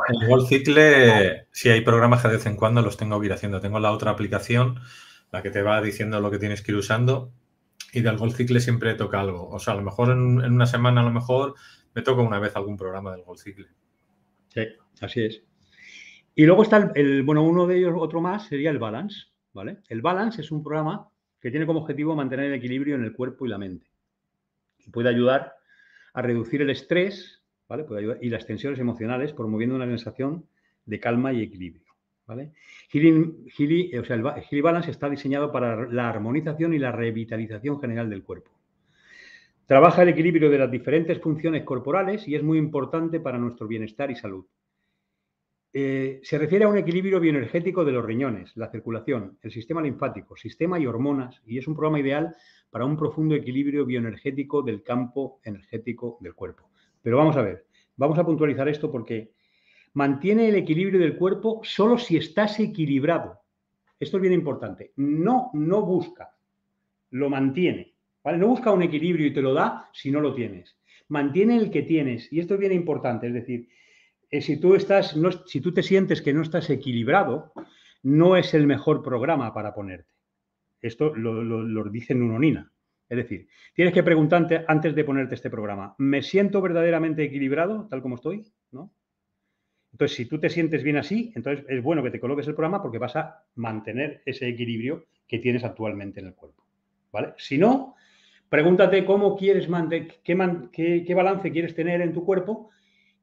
[0.10, 3.34] En Gold Cicle, si hay programas que de vez en cuando los tengo que ir
[3.34, 3.60] haciendo.
[3.60, 4.80] Tengo la otra aplicación,
[5.32, 7.32] la que te va diciendo lo que tienes que ir usando.
[7.93, 9.49] Y del Gold Cicle siempre toca algo.
[9.49, 11.56] O sea, a lo mejor en, una semana, a lo mejor
[11.93, 13.67] me toca una vez algún programa del Gold Cicle.
[14.49, 14.62] Sí,
[15.01, 15.43] así es.
[16.36, 19.80] Y luego está el, bueno, uno de ellos, otro más, sería el Balance, ¿vale?
[19.89, 21.10] El Balance es un programa
[21.41, 23.91] que tiene como objetivo mantener el equilibrio en el cuerpo y la mente.
[24.80, 25.56] Y puede ayudar
[26.13, 27.40] a reducir el estrés,
[28.21, 30.45] y las tensiones emocionales, promoviendo una sensación
[30.86, 31.91] de calma y equilibrio.
[32.25, 32.51] ¿vale?
[32.91, 38.51] Sea, el Balance está diseñado para la armonización y la revitalización general del cuerpo.
[39.65, 44.12] Trabaja el equilibrio de las diferentes funciones corporales y es muy importante para nuestro bienestar
[44.12, 44.45] y salud.
[45.73, 50.36] Eh, se refiere a un equilibrio bioenergético de los riñones, la circulación, el sistema linfático,
[50.36, 52.36] sistema y hormonas, y es un programa ideal
[52.69, 56.70] para un profundo equilibrio bioenergético del campo energético del cuerpo.
[57.02, 59.32] Pero vamos a ver, vamos a puntualizar esto porque
[59.94, 63.42] mantiene el equilibrio del cuerpo solo si estás equilibrado.
[64.00, 64.94] Esto es bien importante.
[64.96, 66.36] No, no busca,
[67.12, 67.94] lo mantiene.
[68.24, 68.38] ¿vale?
[68.38, 70.78] No busca un equilibrio y te lo da si no lo tienes.
[71.08, 72.32] Mantiene el que tienes.
[72.32, 73.28] Y esto es bien importante.
[73.28, 73.68] Es decir,
[74.30, 77.52] eh, si, tú estás, no, si tú te sientes que no estás equilibrado,
[78.04, 80.10] no es el mejor programa para ponerte.
[80.82, 82.16] Esto lo, lo, lo dice.
[83.12, 88.02] Es decir, tienes que preguntarte antes de ponerte este programa, ¿me siento verdaderamente equilibrado tal
[88.02, 88.45] como estoy?
[88.71, 88.89] ¿No?
[89.91, 92.82] Entonces, si tú te sientes bien así, entonces es bueno que te coloques el programa
[92.82, 96.63] porque vas a mantener ese equilibrio que tienes actualmente en el cuerpo.
[97.12, 97.34] ¿Vale?
[97.36, 97.95] Si no,
[98.47, 102.69] pregúntate cómo quieres mantener, qué, qué, balance quieres tener en tu cuerpo,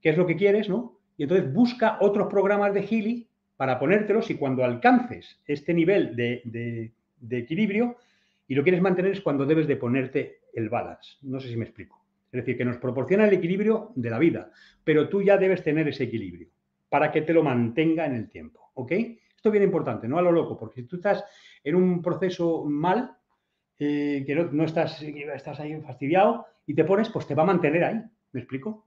[0.03, 1.01] qué es lo que quieres, ¿no?
[1.17, 6.93] Y entonces busca otros programas de Healy para ponértelos y cuando alcances este nivel de
[7.31, 7.97] equilibrio
[8.49, 11.17] y lo quieres mantener es cuando debes de ponerte el balance.
[11.23, 12.03] No sé si me explico.
[12.33, 14.51] Es decir, que nos proporciona el equilibrio de la vida,
[14.83, 16.49] pero tú ya debes tener ese equilibrio
[16.89, 18.71] para que te lo mantenga en el tiempo.
[18.75, 18.93] ¿Ok?
[18.93, 21.25] Esto es bien importante, no a lo loco, porque si tú estás
[21.63, 23.17] en un proceso mal,
[23.79, 27.85] eh, que no, estás, estás ahí fastidiado y te pones, pues te va a mantener
[27.85, 28.03] ahí.
[28.33, 28.87] ¿Me explico?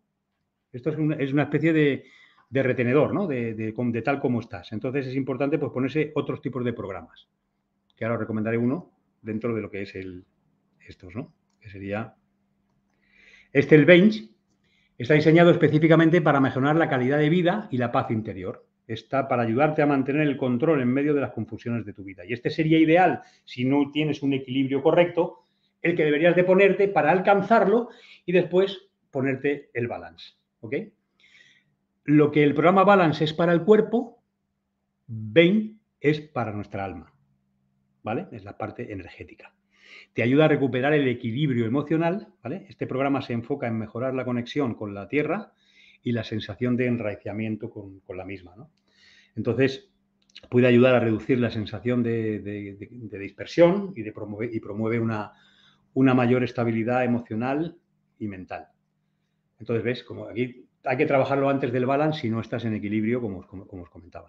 [0.73, 2.05] Esto es una, es una especie de,
[2.49, 3.27] de, retenedor, ¿no?
[3.27, 4.71] De, de, tal como estás.
[4.71, 7.27] Entonces es importante pues, ponerse otros tipos de programas,
[7.95, 8.91] que ahora os recomendaré uno
[9.21, 10.25] dentro de lo que es el,
[10.87, 11.33] estos, ¿no?
[11.59, 12.15] Que sería
[13.53, 14.31] este, el Bench,
[15.01, 18.67] Está diseñado específicamente para mejorar la calidad de vida y la paz interior.
[18.85, 22.23] Está para ayudarte a mantener el control en medio de las confusiones de tu vida.
[22.23, 25.39] Y este sería ideal si no tienes un equilibrio correcto,
[25.81, 27.89] el que deberías de ponerte para alcanzarlo
[28.27, 30.33] y después ponerte el balance.
[30.59, 30.75] ¿Ok?
[32.03, 34.21] Lo que el programa Balance es para el cuerpo,
[35.07, 37.11] Bain es para nuestra alma.
[38.03, 38.27] ¿Vale?
[38.31, 39.53] Es la parte energética.
[40.13, 42.27] Te ayuda a recuperar el equilibrio emocional.
[42.43, 42.65] ¿vale?
[42.69, 45.53] Este programa se enfoca en mejorar la conexión con la Tierra
[46.03, 48.55] y la sensación de enraizamiento con, la misma.
[49.35, 49.89] Entonces,
[50.49, 52.39] puede ayudar a reducir la sensación de,
[53.19, 55.33] dispersión y, de promover, y promueve una,
[55.93, 57.77] una, mayor estabilidad emocional
[58.17, 58.67] y mental.
[59.59, 63.21] Entonces, ves, como aquí hay que trabajarlo antes del balance si no estás en equilibrio,
[63.21, 64.27] como, os comentaba.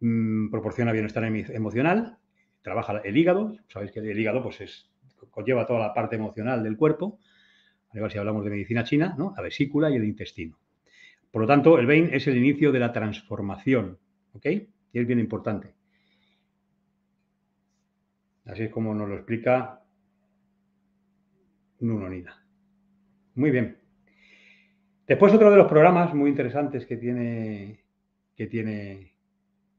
[0.00, 2.18] Mm, proporciona bienestar emocional,
[2.62, 4.90] trabaja el hígado, sabéis que el hígado pues es,
[5.30, 7.18] conlleva toda la parte emocional del cuerpo,
[7.92, 9.32] a si hablamos de medicina china, ¿no?
[9.36, 10.58] la vesícula y el intestino.
[11.30, 13.98] Por lo tanto, el vein es el inicio de la transformación,
[14.34, 14.46] ¿ok?
[14.46, 15.74] Y es bien importante.
[18.46, 19.82] Así es como nos lo explica
[21.80, 22.44] Nunonina.
[23.34, 23.78] Muy bien.
[25.06, 27.84] Después otro de los programas muy interesantes que tiene,
[28.36, 29.14] que tiene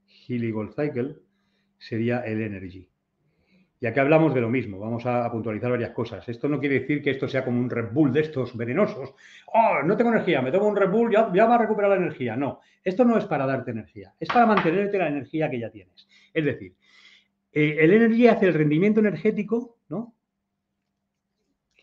[0.06, 0.74] Healy Gold
[1.82, 2.88] sería el energy.
[3.80, 6.28] Y aquí hablamos de lo mismo, vamos a puntualizar varias cosas.
[6.28, 9.12] Esto no quiere decir que esto sea como un Red Bull de estos venenosos.
[9.52, 12.36] Oh, no tengo energía, me tomo un Red Bull, ya, va a recuperar la energía.
[12.36, 16.06] No, esto no es para darte energía, es para mantenerte la energía que ya tienes.
[16.32, 16.76] Es decir,
[17.52, 20.14] eh, el energy hace el rendimiento energético, ¿no?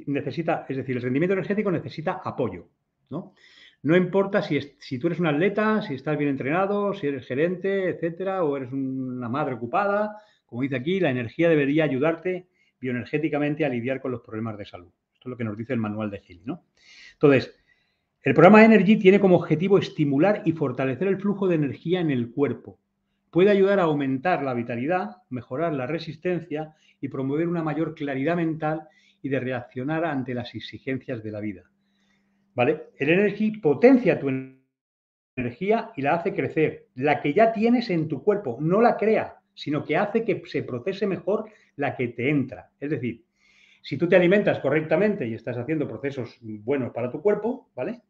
[0.05, 2.69] Necesita, es decir, el rendimiento energético necesita apoyo,
[3.09, 3.33] ¿no?
[3.81, 7.89] No importa si, si tú eres un atleta, si estás bien entrenado, si eres gerente,
[7.89, 12.47] etcétera, o eres una madre ocupada, como dice aquí, la energía debería ayudarte
[12.81, 14.91] bioenergéticamente a lidiar con los problemas de salud.
[15.13, 16.63] Esto es lo que nos dice el manual de Gil, ¿no?
[17.13, 17.55] Entonces,
[18.23, 22.31] el programa Energy tiene como objetivo estimular y fortalecer el flujo de energía en el
[22.31, 22.79] cuerpo.
[23.31, 28.87] Puede ayudar a aumentar la vitalidad, mejorar la resistencia y promover una mayor claridad mental
[29.21, 31.63] y de reaccionar ante las exigencias de la vida.
[32.55, 32.89] ¿Vale?
[32.97, 34.29] El Energy potencia tu
[35.35, 36.87] energía y la hace crecer.
[36.95, 40.63] La que ya tienes en tu cuerpo, no la crea, sino que hace que se
[40.63, 42.71] procese mejor la que te entra.
[42.79, 43.23] Es decir,
[43.81, 48.01] si tú te alimentas correctamente y estás haciendo procesos buenos para tu cuerpo, ¿vale?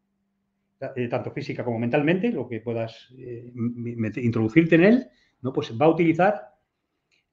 [0.96, 3.52] Eh, tanto física como mentalmente, lo que puedas eh,
[4.16, 5.08] introducirte en él,
[5.42, 5.54] ¿no?
[5.54, 6.50] Pues va a utilizar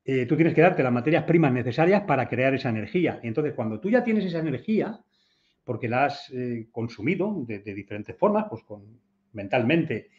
[0.08, 3.18] eh, tú tienes que darte las materias primas necesarias para crear esa energía.
[3.24, 5.00] Entonces, cuando tú ya tienes esa energía,
[5.66, 8.84] porque la has eh, consumido de, diferentes formas, pues con,
[9.32, 10.10] mentalmente,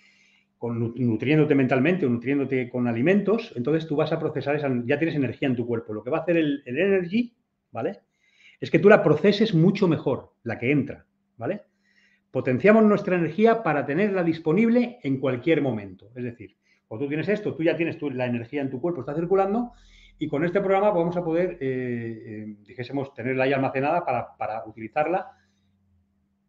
[0.58, 5.16] con, nutriéndote mentalmente o nutriéndote con alimentos, entonces tú vas a procesar esa, ya tienes
[5.16, 5.94] energía en tu cuerpo.
[5.94, 7.34] Lo que va a hacer el, energy,
[7.72, 8.02] ¿vale?
[8.60, 11.06] Es que tú la proceses mucho mejor, la que entra,
[11.38, 11.62] ¿vale?
[12.30, 16.12] Potenciamos nuestra energía para tenerla disponible en cualquier momento.
[16.14, 16.58] Es decir,
[16.90, 19.72] cuando tú tienes esto, tú ya tienes la energía en tu cuerpo, está circulando,
[20.20, 25.32] y con este programa vamos a poder, eh, eh, dijésemos, tenerla ahí almacenada para, utilizarla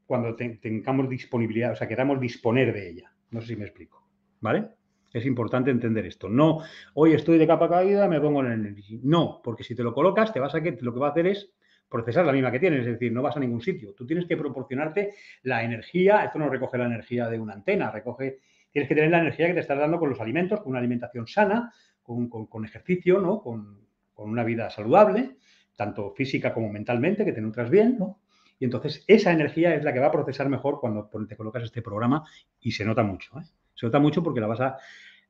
[0.09, 3.13] cuando tengamos disponibilidad, o sea, queramos disponer de ella.
[3.31, 4.09] No sé si me explico.
[4.41, 4.71] ¿Vale?
[5.13, 6.31] Es importante entender esto.
[6.31, 6.63] No,
[6.95, 9.01] hoy estoy de capa caída, me pongo en el energy.
[9.03, 11.27] No, porque si te lo colocas, te vas a que lo que va a hacer
[11.27, 11.53] es
[11.91, 13.93] procesar la misma que tienes, es decir, no vas a ningún sitio.
[13.93, 18.39] Tú tienes que proporcionarte la energía, esto no recoge la energía de una antena, recoge,
[18.73, 21.27] tienes que tener la energía que te estás dando con los alimentos, con una alimentación
[21.27, 21.71] sana,
[22.03, 23.43] con, ejercicio, ¿no?
[23.43, 25.37] Con, una vida saludable,
[25.77, 28.21] tanto física como mentalmente, que te nutras bien, ¿no?
[28.59, 31.83] Y entonces esa energía es la que va a procesar mejor cuando te colocas este
[31.83, 32.25] programa
[32.61, 33.39] y se nota mucho.
[33.39, 33.45] ¿eh?
[33.75, 34.79] Se nota mucho porque la vas a,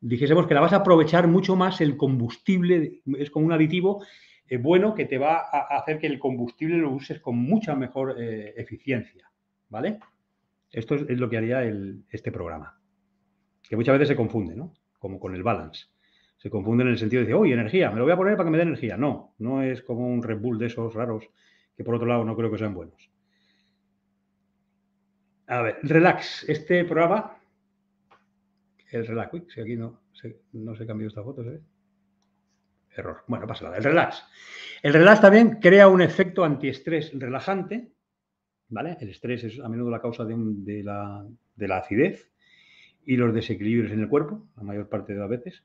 [0.01, 4.05] dijésemos que la vas a aprovechar mucho más el combustible, es como un aditivo
[4.49, 8.17] eh, bueno que te va a hacer que el combustible lo uses con mucha mejor
[8.19, 9.31] eh, eficiencia,
[9.69, 9.99] ¿vale?
[10.71, 11.63] Esto es, lo que haría
[12.11, 12.79] este programa,
[13.69, 14.73] que muchas veces se confunde, ¿no?
[14.99, 15.87] Como con el balance.
[16.39, 18.47] Se confunde en el sentido de decir, oye, energía, me lo voy a poner para
[18.47, 18.97] que me dé energía.
[18.97, 21.29] No, no es como un Red Bull de esos raros
[21.77, 23.11] que por otro lado no creo que sean buenos.
[25.49, 26.45] A ver, relax.
[26.47, 27.39] Este programa,
[28.91, 30.03] el relax, si aquí no,
[30.53, 31.61] no se cambió esta foto, ¿se
[32.97, 33.23] Error.
[33.29, 33.79] Bueno, pasa nada.
[33.79, 34.25] El relax.
[34.83, 37.93] El relax también crea un efecto antiestrés relajante,
[38.69, 38.99] ¿vale?
[39.01, 40.37] El estrés es a menudo la causa de,
[40.83, 42.31] la, de, la, acidez
[43.07, 45.65] y los desequilibrios en el cuerpo, la mayor parte de las veces.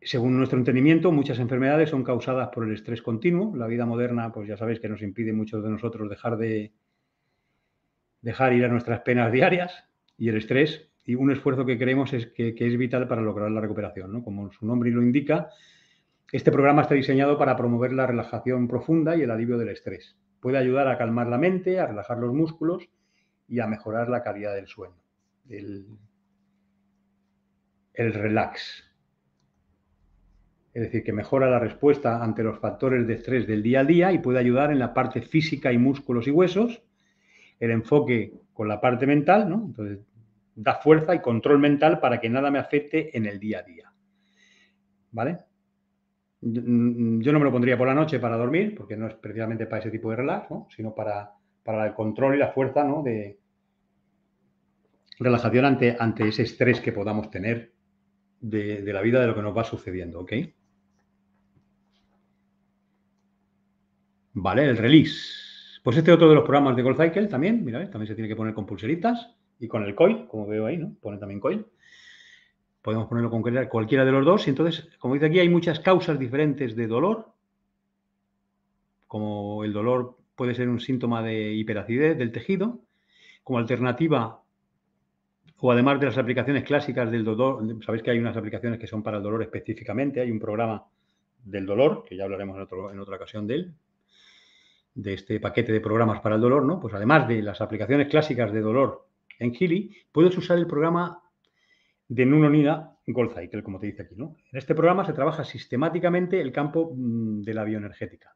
[0.00, 3.54] Según nuestro entendimiento, muchas enfermedades son causadas por el estrés continuo.
[3.56, 6.72] La vida moderna, pues ya sabéis que nos impide muchos de nosotros dejar de
[8.24, 9.84] dejar ir a nuestras penas diarias
[10.16, 13.60] y el estrés y un esfuerzo que creemos es que, es vital para lograr la
[13.60, 14.10] recuperación.
[14.12, 14.24] ¿no?
[14.24, 15.50] Como su nombre lo indica,
[16.32, 20.16] este programa está diseñado para promover la relajación profunda y el alivio del estrés.
[20.40, 22.88] Puede ayudar a calmar la mente, a relajar los músculos
[23.46, 24.96] y a mejorar la calidad del sueño.
[25.50, 25.86] El,
[27.92, 28.84] el relax.
[30.72, 34.12] Es decir, que mejora la respuesta ante los factores de estrés del día a día
[34.12, 36.82] y puede ayudar en la parte física y músculos y huesos.
[37.64, 39.64] El enfoque con la parte mental, ¿no?
[39.66, 39.98] Entonces,
[40.54, 43.92] da fuerza y control mental para que nada me afecte en el día a día.
[45.10, 45.38] ¿Vale?
[46.40, 49.80] Yo no me lo pondría por la noche para dormir, porque no es precisamente para
[49.80, 53.02] ese tipo de relax, sino para, para, el control y la fuerza ¿no?
[53.02, 53.38] de
[55.18, 57.72] relajación ante, ante ese estrés que podamos tener
[58.40, 60.20] de, la vida, de lo que nos va sucediendo.
[60.20, 60.32] ¿ok?
[64.34, 65.43] Vale, el release.
[65.84, 68.34] Pues este otro de los programas de Gold Cycle también, mira, también se tiene que
[68.34, 70.94] poner con pulseritas y con el coil, como veo ahí, ¿no?
[70.98, 71.66] Pone también coil.
[72.80, 74.46] Podemos ponerlo con cualquiera de los dos.
[74.46, 77.34] Y entonces, como dice aquí, hay muchas causas diferentes de dolor.
[79.06, 82.80] Como el dolor puede ser un síntoma de hiperacidez del tejido.
[83.42, 84.40] Como alternativa,
[85.58, 89.02] o además de las aplicaciones clásicas del dolor, sabéis que hay unas aplicaciones que son
[89.02, 90.22] para el dolor específicamente.
[90.22, 90.86] Hay un programa
[91.44, 93.74] del dolor, que ya hablaremos en, en otra ocasión de él,
[94.94, 96.80] de este paquete de programas para el dolor, ¿no?
[96.80, 99.06] Pues además de las aplicaciones clásicas de dolor
[99.38, 101.20] en Gili, puedes usar el programa
[102.08, 104.14] de Nunonida Gold Cycle, como te dice aquí.
[104.16, 104.36] ¿no?
[104.52, 108.34] En este programa se trabaja sistemáticamente el campo mm, de la bioenergética.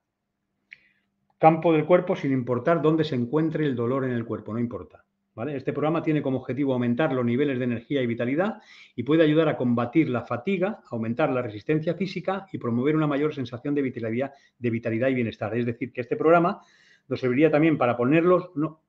[1.38, 5.05] Campo del cuerpo sin importar dónde se encuentre el dolor en el cuerpo, no importa.
[5.46, 8.61] Este programa tiene como objetivo aumentar los niveles de energía y vitalidad
[8.96, 13.33] y puede ayudar a combatir la fatiga, aumentar la resistencia física y promover una mayor
[13.33, 15.57] sensación de vitalidad, de vitalidad y bienestar.
[15.57, 16.61] Es decir, que este programa
[17.07, 18.83] nos serviría también para ponerlos, no,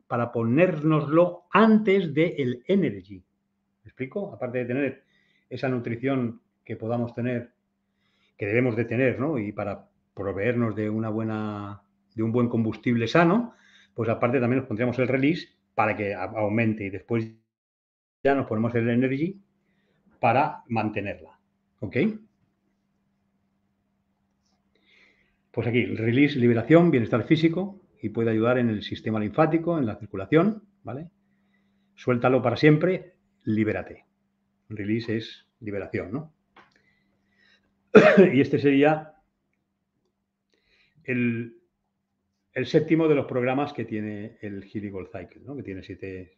[1.51, 3.23] antes del energy.
[3.83, 4.33] ¿Me explico?
[4.33, 5.03] Aparte de tener
[5.49, 7.51] esa nutrición que podamos tener,
[8.37, 9.37] que debemos de tener, ¿no?
[9.37, 11.81] Y para proveernos de una buena,
[12.15, 13.53] de un buen combustible sano,
[13.93, 17.25] pues aparte también nos pondríamos el release para que aumente y después
[18.21, 19.41] ya nos ponemos el energy
[20.19, 21.39] para mantenerla.
[21.79, 21.95] ¿Ok?
[25.51, 29.95] Pues aquí, release, liberación, bienestar físico, y puede ayudar en el sistema linfático, en la
[29.95, 31.11] circulación, ¿vale?
[31.95, 33.13] Suéltalo para siempre,
[33.45, 34.03] libérate.
[34.67, 36.33] Release es liberación, ¿no?
[38.33, 39.13] y este sería
[41.05, 41.58] el,
[42.65, 45.55] séptimo de los programas que tiene el Healy Gold Cycle, ¿no?
[45.55, 46.37] Que tiene siete,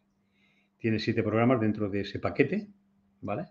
[0.78, 2.68] tiene siete programas dentro de ese paquete,
[3.20, 3.46] ¿vale?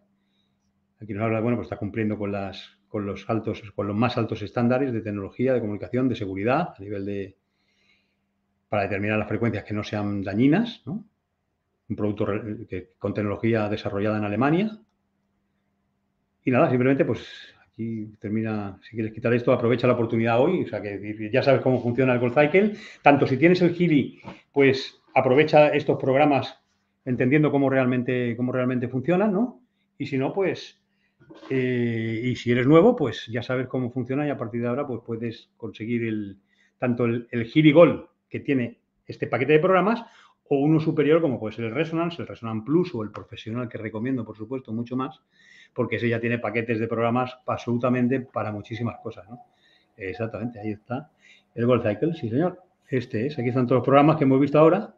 [1.02, 2.34] Aquí nos habla, bueno, pues está cumpliendo con
[2.88, 6.80] con los altos, con los más altos estándares de tecnología, de comunicación, de seguridad, a
[6.80, 7.38] nivel de
[8.72, 11.06] para determinar las frecuencias que no sean dañinas, ¿no?
[11.90, 12.26] Un producto
[13.00, 14.80] con tecnología desarrollada en Alemania.
[16.46, 20.68] Y nada, simplemente pues aquí termina, si quieres quitar esto, aprovecha la oportunidad hoy, o
[20.68, 25.02] sea que ya sabes cómo funciona el Gold Cycle, tanto si tienes el Gili, pues
[25.14, 26.60] aprovecha estos programas
[27.06, 29.62] entendiendo cómo realmente, cómo realmente funcionan, ¿no?
[29.98, 30.82] Y si no, pues,
[31.50, 34.86] eh, y si eres nuevo, pues ya sabes cómo funciona y a partir de ahora
[34.86, 36.38] pues puedes conseguir el,
[36.78, 40.04] tanto el, el Gili Gold que tiene este paquete de programas
[40.50, 43.78] o uno superior como puede ser el Resonance, el Resonance Plus o el profesional que
[43.78, 45.22] recomiendo, por supuesto, mucho más,
[45.74, 49.46] porque ese ya tiene paquetes de programas absolutamente para muchísimas cosas, ¿no?
[49.98, 51.10] Exactamente, ahí está.
[51.56, 52.62] El Gold Cycle, sí señor.
[52.88, 54.94] Este es, aquí están todos los programas que hemos visto ahora.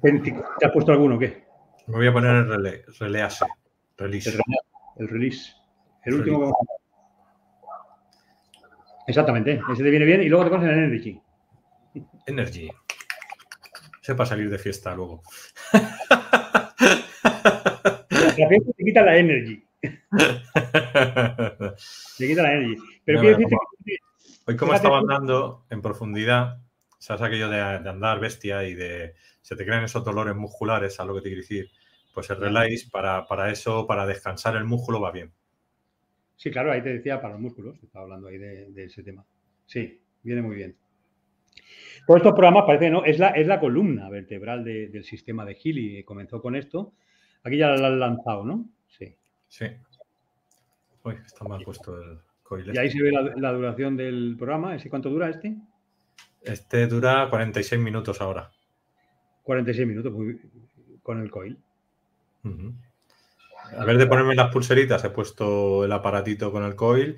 [0.00, 1.44] ¿Te has puesto alguno o qué?
[1.86, 3.44] Me voy a poner el relé, release.
[3.96, 4.38] Release.
[4.96, 5.52] El, release.
[6.04, 6.52] El último que
[9.08, 11.20] Exactamente, ese te viene bien y luego te pones en Energy.
[12.26, 12.68] Energy.
[14.02, 15.22] Sepa salir de fiesta luego.
[18.38, 19.62] La fiesta te quita la Energy.
[22.18, 22.76] te quita la Energy.
[23.04, 23.96] Pero quiero decirte que...
[24.46, 26.58] Hoy como estaba andando en profundidad,
[26.98, 31.14] sabes aquello de, andar bestia y de se te crean esos dolores musculares, a lo
[31.14, 31.70] que te quiero decir,
[32.14, 35.32] pues el relax para, para eso, para descansar el músculo va bien.
[36.36, 39.24] Sí, claro, ahí te decía para los músculos, estaba hablando ahí de, ese tema.
[39.66, 40.76] Sí, viene muy bien.
[42.06, 43.04] Todos estos programas parece, ¿no?
[43.04, 46.04] Es la, es la columna vertebral del sistema de Healy.
[46.04, 46.94] Comenzó con esto.
[47.44, 48.64] Aquí ya lo han lanzado, ¿no?
[48.88, 49.14] Sí.
[49.48, 49.66] Sí.
[51.04, 52.74] Uy, está mal puesto el coil.
[52.74, 54.74] Y ahí se ve la, duración del programa.
[54.74, 55.56] ¿Ese cuánto dura este?
[56.42, 58.50] Este dura 46 minutos ahora.
[59.42, 60.12] 46 minutos
[61.02, 61.58] con el coil.
[63.76, 67.16] A ver de ponerme las pulseritas, he puesto el aparatito con el coil.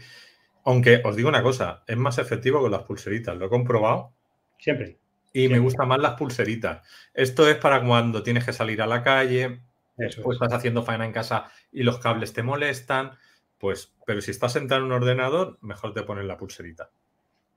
[0.65, 4.13] Aunque os digo una cosa, es más efectivo con las pulseritas, lo he comprobado.
[4.59, 4.99] Siempre.
[5.33, 6.87] Y me gustan más las pulseritas.
[7.15, 9.61] Esto es para cuando tienes que salir a la calle,
[10.07, 13.13] después estás haciendo faena en casa y los cables te molestan.
[13.59, 16.91] Pues, pero si estás sentado en un ordenador, mejor te pones la pulserita.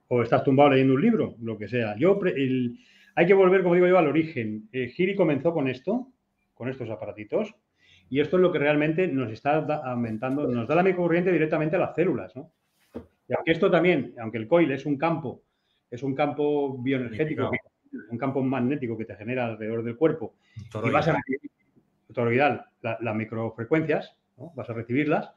[0.08, 1.96] O estás tumbado leyendo un libro, lo que sea.
[1.96, 2.20] Yo,
[3.16, 4.68] hay que volver, como digo yo, al origen.
[4.70, 6.08] Eh, Giri comenzó con esto,
[6.52, 7.54] con estos aparatitos,
[8.10, 11.78] y esto es lo que realmente nos está aumentando, nos da la microcorriente directamente a
[11.78, 12.52] las células, ¿no?
[13.26, 15.42] Y aunque esto también, aunque el coil es un campo,
[15.90, 17.50] es un campo bioenergético,
[18.10, 20.34] un campo magnético que te genera alrededor del cuerpo,
[20.84, 21.18] y vas a
[22.14, 24.52] toroidal, las microfrecuencias, ¿no?
[24.56, 25.30] vas a recibirlas,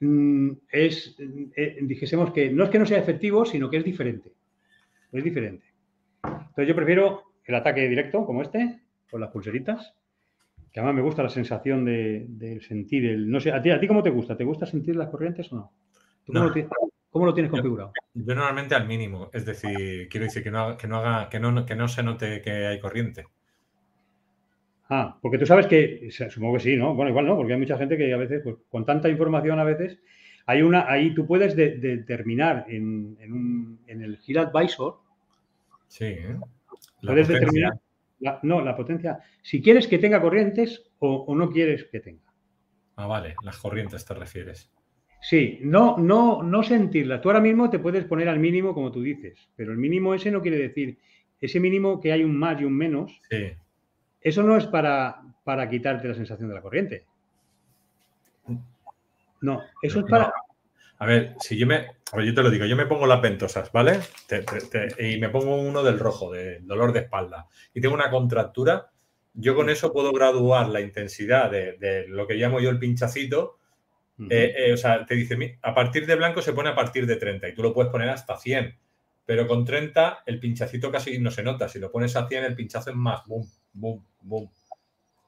[0.00, 1.16] mm, es,
[1.56, 4.32] eh, dijésemos que no es que no sea efectivo, sino que es diferente.
[5.12, 5.64] Es diferente.
[6.22, 9.94] Entonces yo prefiero el ataque directo como este, con las pulseritas,
[10.72, 13.30] que además me gusta la sensación de, sentir el.
[13.30, 14.36] No sé, ¿a ti, ¿a ti cómo te gusta?
[14.36, 15.72] ¿Te gusta sentir las corrientes o no?
[16.26, 17.92] cómo, Lo tienes, configurado?
[18.14, 21.66] Yo, normalmente al mínimo, es decir, quiero decir que no, que no haga, que no,
[21.66, 23.26] que no se note que hay corriente.
[24.92, 26.94] Ah, porque tú sabes que, supongo que sí, ¿no?
[26.94, 29.64] Bueno, igual no, porque hay mucha gente que a veces, pues, con tanta información a
[29.64, 30.00] veces,
[30.46, 33.16] hay una, ahí tú puedes determinar en,
[33.86, 34.98] en, el Gil Advisor.
[35.86, 36.36] Sí, ¿eh?
[37.02, 37.74] puedes determinar
[38.42, 39.20] no, la potencia.
[39.42, 42.24] Si quieres que tenga corrientes o, no quieres que tenga.
[42.96, 44.70] Ah, vale, las corrientes te refieres.
[45.22, 47.20] Sí, no, no, no sentirla.
[47.20, 50.30] Tú ahora mismo te puedes poner al mínimo como tú dices, pero el mínimo ese
[50.32, 50.98] no quiere decir
[51.40, 53.20] ese mínimo que hay un más y un menos.
[53.30, 53.52] Sí.
[54.20, 57.06] Eso no es para, para quitarte la sensación de la corriente.
[59.40, 60.32] No, eso es para.
[60.98, 61.86] A ver, si yo me.
[62.12, 64.00] A ver, yo te lo digo, yo me pongo las ventosas, ¿vale?
[64.98, 68.90] y me pongo uno del rojo, de dolor de espalda, y tengo una contractura,
[69.32, 73.56] yo con eso puedo graduar la intensidad de, lo que llamo yo el pinchacito.
[74.28, 77.16] Eh, eh, o sea, te dice, a partir de blanco se pone a partir de
[77.16, 78.76] 30 y tú lo puedes poner hasta 100.
[79.30, 81.68] Pero con 30 el pinchacito casi no se nota.
[81.68, 84.50] Si lo pones a 100 el pinchazo es más, boom, boom, boom.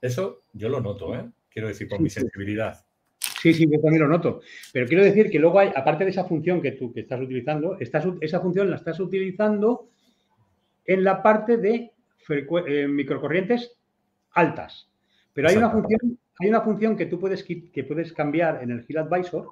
[0.00, 1.24] Eso yo lo noto, ¿eh?
[1.48, 2.84] Quiero decir, por mi sensibilidad.
[3.20, 4.40] Sí, sí, yo también lo noto.
[4.72, 7.76] Pero quiero decir que luego hay, aparte de esa función que tú que estás utilizando,
[7.78, 9.90] esa función la estás utilizando
[10.84, 11.92] en la parte de
[12.28, 13.76] eh, microcorrientes
[14.32, 14.90] altas.
[15.32, 18.84] Pero hay una función, hay una función que tú puedes, que puedes cambiar en el
[18.88, 19.46] Hill Advisor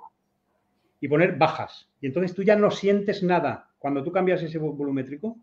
[0.98, 1.88] y poner bajas.
[2.00, 3.69] Y entonces tú ya no sientes nada.
[3.80, 5.38] Cuando tú cambias ese volumétrico.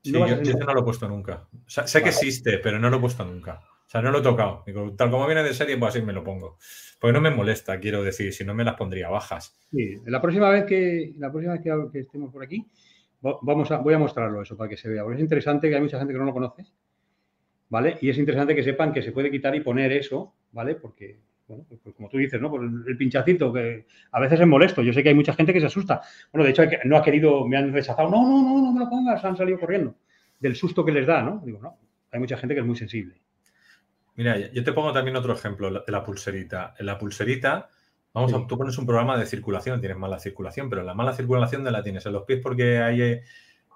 [0.00, 1.46] Sí, yo, no lo he puesto nunca.
[1.66, 3.60] sé que existe, pero no lo he puesto nunca.
[3.90, 4.64] O sea, no lo he tocado.
[4.96, 6.58] tal como viene de serie, pues así me lo pongo.
[7.00, 9.58] Porque no me molesta, quiero decir, si no me las pondría bajas.
[9.72, 12.64] Sí, la próxima vez que, la próxima vez que, estemos por aquí,
[13.20, 15.02] vamos a, voy a mostrarlo eso para que se vea.
[15.02, 16.66] Porque es interesante que hay mucha gente que no lo conoce.
[17.68, 17.98] ¿Vale?
[18.00, 20.76] Y es interesante que sepan que se puede quitar y poner eso, ¿vale?
[20.76, 21.18] Porque,
[21.50, 22.48] bueno, pues como tú dices, ¿no?
[22.48, 24.82] Por el pinchacito, que a veces es molesto.
[24.82, 26.00] Yo sé que hay mucha gente que se asusta.
[26.32, 28.08] Bueno, de hecho, no ha querido, me han rechazado.
[28.08, 29.96] No, no, no, no me lo pongas, han salido corriendo.
[30.38, 31.42] Del susto que les da, ¿no?
[31.44, 31.76] Digo, no,
[32.12, 33.20] hay mucha gente que es muy sensible.
[34.14, 36.74] Mira, yo te pongo también otro ejemplo de la pulserita.
[36.78, 37.68] En la pulserita,
[38.12, 41.64] vamos a, tú pones un programa de circulación, tienes mala circulación, pero la mala circulación
[41.64, 43.22] de la tienes en los pies porque hay eh,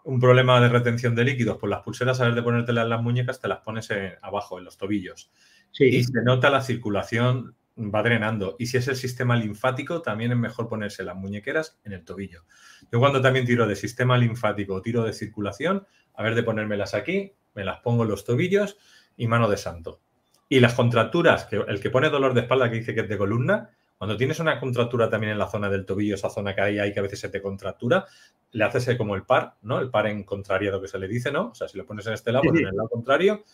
[0.05, 1.59] un problema de retención de líquidos.
[1.59, 3.89] Pues las pulseras, a ver de ponértelas en las muñecas, te las pones
[4.23, 5.33] abajo, en los tobillos.
[5.73, 5.87] Sí.
[5.87, 8.57] Y se nota la circulación va drenando.
[8.59, 12.45] Y si es el sistema linfático, también es mejor ponerse las muñequeras en el tobillo.
[12.93, 16.95] Yo cuando también tiro de sistema linfático o tiro de circulación, a ver de ponérmelas
[16.95, 18.79] aquí, me las pongo en los tobillos
[19.17, 20.01] y mano de santo.
[20.49, 23.19] Y las contracturas, que el que pone dolor de espalda que dice que es de
[23.19, 26.79] columna, cuando tienes una contractura también en la zona del tobillo, esa zona que hay
[26.79, 28.05] ahí que a veces se te contractura,
[28.53, 29.81] le haces como el par, ¿no?
[29.81, 31.51] El par en contrariado que se le dice, ¿no?
[31.51, 33.45] O sea, si lo pones en este lado, pues en el lado contrario,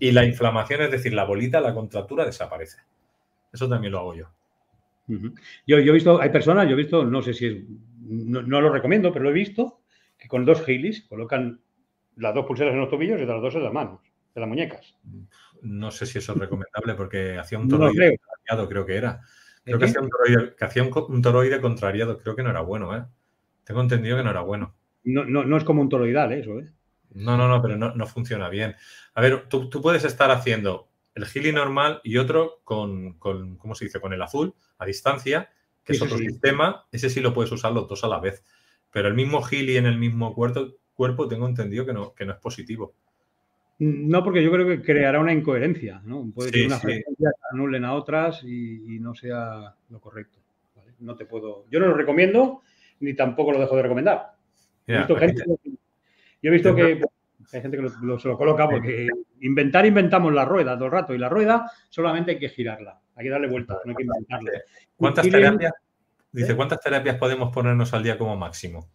[0.00, 2.78] y la inflamación, es decir, la bolita, la contractura desaparece.
[3.52, 4.26] Eso también lo hago yo.
[5.66, 7.56] yo, he visto, hay personas, yo he visto, no sé si es,
[8.08, 9.80] no, lo recomiendo, pero lo he visto,
[10.18, 11.60] que con dos gilis colocan
[12.16, 14.00] las dos pulseras en los tobillos y las dos en las manos,
[14.34, 14.96] en las muñecas.
[15.62, 19.20] No sé si eso es recomendable porque hacía un toroide contrariado, creo que era.
[19.64, 20.00] Creo que hacía,
[20.82, 23.04] un toroide, contrariado, creo que no era bueno, ¿eh?
[23.64, 24.74] Tengo entendido que no era bueno.
[25.04, 26.72] No, no, es como un toroidal eso, ¿eh?
[27.14, 28.76] No, no, no, pero no, funciona bien.
[29.14, 33.74] A ver, tú, tú puedes estar haciendo el gili normal y otro con, con, ¿cómo
[33.74, 34.00] se dice?
[34.00, 35.50] Con el azul a distancia,
[35.84, 36.86] que es otro sistema.
[36.92, 38.44] Ese sí lo puedes usar los dos a la vez.
[38.92, 42.32] Pero el mismo gili en el mismo cuerpo, cuerpo tengo entendido que no, que no
[42.32, 42.94] es positivo.
[43.80, 46.28] No, porque yo creo que creará una incoherencia, ¿no?
[46.34, 50.38] Puede que una frecuencia anulen a otras y, no sea lo correcto.
[50.98, 51.66] No te puedo.
[51.70, 52.62] Yo no lo recomiendo
[53.00, 54.32] ni tampoco lo dejo de recomendar.
[54.86, 55.16] yo
[56.42, 57.00] he visto que
[57.52, 59.08] hay gente que se lo coloca porque
[59.40, 63.24] inventar, inventamos la rueda todo el rato y la rueda solamente hay que girarla, hay
[63.24, 64.50] que darle vuelta, no hay que inventarla.
[64.96, 65.72] ¿Cuántas terapias,
[66.32, 66.56] dice, ¿Eh?
[66.56, 68.88] ¿cuántas terapias podemos ponernos al día como máximo?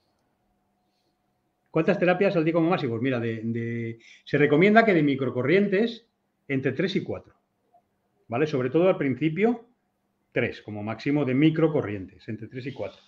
[1.72, 2.92] ¿Cuántas terapias al día como máximo?
[2.92, 6.06] Pues mira, se recomienda que de microcorrientes
[6.48, 7.34] entre 3 y 4.
[8.28, 8.46] ¿Vale?
[8.46, 9.66] Sobre todo al principio,
[10.34, 13.02] 3 como máximo de microcorrientes, entre 3 y 4.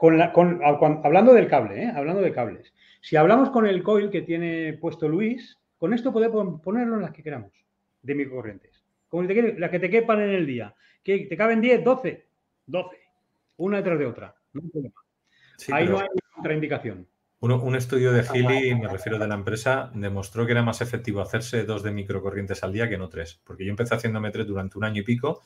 [0.00, 1.92] Hablando del cable, ¿eh?
[1.94, 2.72] hablando de cables.
[3.00, 7.12] Si hablamos con el coil que tiene puesto Luis, con esto podemos ponerlo en las
[7.12, 7.52] que queramos,
[8.02, 8.84] de microcorrientes.
[9.08, 10.74] Como las que te quepan en el día.
[11.02, 11.82] ¿Que ¿Te caben 10?
[11.82, 12.26] 12.
[12.66, 12.96] 12.
[13.56, 14.34] Una detrás de otra.
[15.72, 17.06] Ahí no hay contraindicación.
[17.40, 21.64] un estudio de Gili, me refiero de la empresa, demostró que era más efectivo hacerse
[21.64, 23.40] dos de microcorrientes al día que no tres.
[23.44, 25.42] Porque yo empecé haciéndome tres durante un año y pico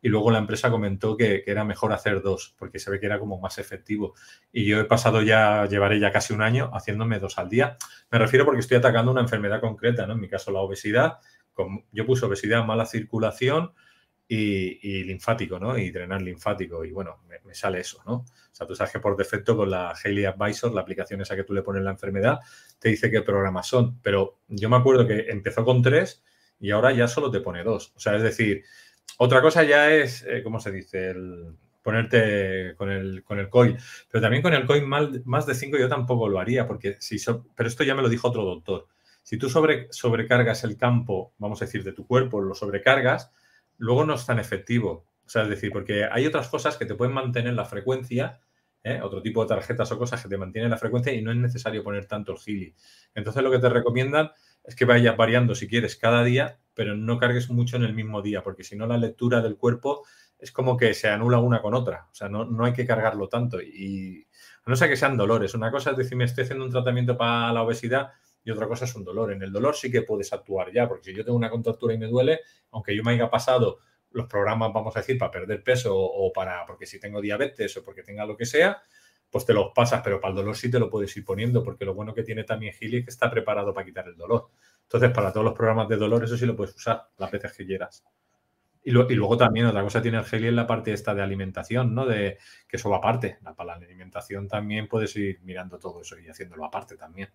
[0.00, 3.18] y luego la empresa comentó que, era mejor hacer dos, porque se ve que era
[3.18, 4.14] como más efectivo.
[4.52, 7.76] Y yo he pasado ya, llevaré ya casi un año haciéndome dos al día.
[8.10, 10.14] Me refiero porque estoy atacando una enfermedad concreta, ¿no?
[10.14, 11.18] En mi caso la obesidad.
[11.92, 13.72] yo puse obesidad, mala circulación
[14.28, 15.76] y, linfático, ¿no?
[15.76, 16.84] Y drenar linfático.
[16.84, 18.12] Y bueno, me, sale eso, ¿no?
[18.14, 21.44] O sea, tú sabes que por defecto con la Haley Advisor, la aplicación esa que
[21.44, 22.38] tú le pones la enfermedad,
[22.78, 23.98] te dice qué programas son.
[24.00, 26.22] Pero yo me acuerdo que empezó con tres
[26.60, 27.92] y ahora ya solo te pone dos.
[27.96, 28.64] O sea, es decir,
[29.16, 31.10] otra cosa ya es, eh, ¿cómo se dice?
[31.10, 33.78] El ponerte con el, con el coin.
[34.10, 37.16] Pero también con el coin más de 5 yo tampoco lo haría, porque si
[37.56, 38.88] pero esto ya me lo dijo otro doctor.
[39.22, 43.30] Si tú sobre, sobrecargas el campo, vamos a decir, de tu cuerpo, lo sobrecargas,
[43.78, 45.06] luego no es tan efectivo.
[45.24, 48.40] O sea, es decir, porque hay otras cosas que te pueden mantener la frecuencia,
[48.82, 49.00] ¿eh?
[49.02, 51.82] otro tipo de tarjetas o cosas que te mantienen la frecuencia y no es necesario
[51.82, 52.74] poner tanto el gili.
[53.14, 54.30] Entonces lo que te recomiendan
[54.68, 58.20] es que vayas variando si quieres cada día, pero no cargues mucho en el mismo
[58.20, 60.04] día, porque si no la lectura del cuerpo
[60.38, 62.06] es como que se anula una con otra.
[62.12, 63.62] O sea, no, no hay que cargarlo tanto.
[63.62, 64.28] Y
[64.66, 65.54] a no ser que sean dolores.
[65.54, 68.10] Una cosa es decir, me estoy haciendo un tratamiento para la obesidad
[68.44, 69.32] y otra cosa es un dolor.
[69.32, 71.98] En el dolor sí que puedes actuar ya, porque si yo tengo una contractura y
[71.98, 72.40] me duele,
[72.70, 73.78] aunque yo me haya pasado
[74.10, 77.82] los programas, vamos a decir, para perder peso o para, porque si tengo diabetes o
[77.82, 78.82] porque tenga lo que sea,
[79.30, 81.84] pues te los pasas, pero para el dolor sí te lo puedes ir poniendo, porque
[81.84, 84.48] lo bueno que tiene también Gili es que está preparado para quitar el dolor.
[84.82, 87.66] Entonces, para todos los programas de dolor, eso sí lo puedes usar las veces que
[87.66, 88.04] quieras.
[88.84, 92.06] Y, luego también otra cosa tiene el Gili en la parte esta de alimentación, ¿no?
[92.06, 93.36] De que eso va aparte.
[93.42, 97.28] Para la alimentación también puedes ir mirando todo eso y haciéndolo aparte también.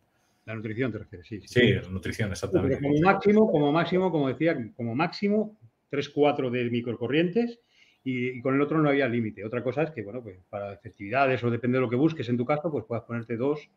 [0.45, 1.41] La nutrición te refieres, sí.
[1.45, 2.81] Sí, la nutrición, exactamente.
[2.81, 5.55] como máximo, como máximo, como decía, como máximo,
[5.91, 7.59] 3-4 de microcorrientes
[8.03, 9.45] y, con el otro no había límite.
[9.45, 12.37] Otra cosa es que, bueno, pues para efectividades o depende de lo que busques en
[12.37, 13.69] tu caso, pues puedas ponerte dos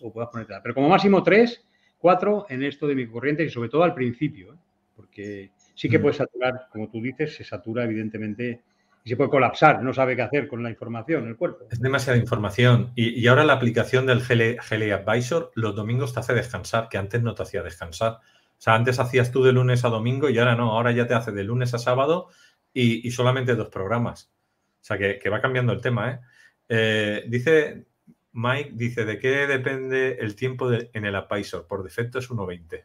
[0.00, 0.54] o puedas ponerte.
[0.62, 1.64] Pero como máximo tres,
[1.98, 4.56] cuatro en esto de microcorriente y sobre todo al principio, ¿eh?
[4.96, 6.02] porque sí que mm.
[6.02, 8.60] puedes saturar, como tú dices, se satura evidentemente
[9.04, 11.66] y se puede colapsar, no sabe qué hacer con la información el cuerpo.
[11.70, 12.92] Es demasiada información.
[12.94, 17.34] Y, ahora la aplicación del GLE, Advisor los domingos te hace descansar, que antes no
[17.34, 18.12] te hacía descansar.
[18.12, 21.14] O sea, antes hacías tú de lunes a domingo y ahora no, ahora ya te
[21.14, 22.28] hace de lunes a sábado
[22.74, 24.32] y, solamente dos programas.
[24.80, 26.20] O sea, que, va cambiando el tema, ¿eh?
[26.68, 27.24] ¿eh?
[27.28, 27.86] dice
[28.32, 31.66] Mike, dice, ¿de qué depende el tiempo en el Advisor?
[31.66, 32.84] Por defecto es 1.20.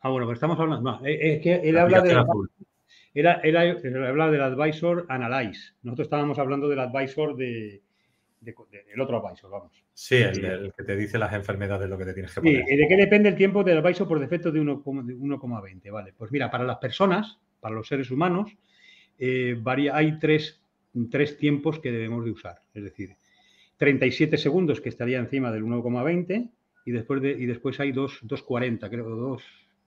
[0.00, 1.00] Ah, bueno, pues estamos hablando.
[1.04, 2.24] es que él habla, de,
[3.14, 5.74] era, era, habla del Advisor Analyze.
[5.82, 7.82] Nosotros estábamos hablando del Advisor de,
[8.42, 9.84] del otro advisor, vamos.
[9.94, 12.64] Sí, el, que te dice las enfermedades, lo que te tienes que poner.
[12.66, 15.90] Sí, ¿de qué depende el tiempo del advisor por defecto de 1,20?
[15.90, 18.56] Vale, pues mira, para las personas, para los seres humanos,
[19.24, 20.60] eh, varía, hay tres,
[21.38, 22.60] tiempos que debemos de usar.
[22.74, 23.14] Es decir,
[23.76, 26.50] 37 segundos que estaría encima del 1,20
[26.84, 29.44] y después, de, y después hay 2,40, creo, dos,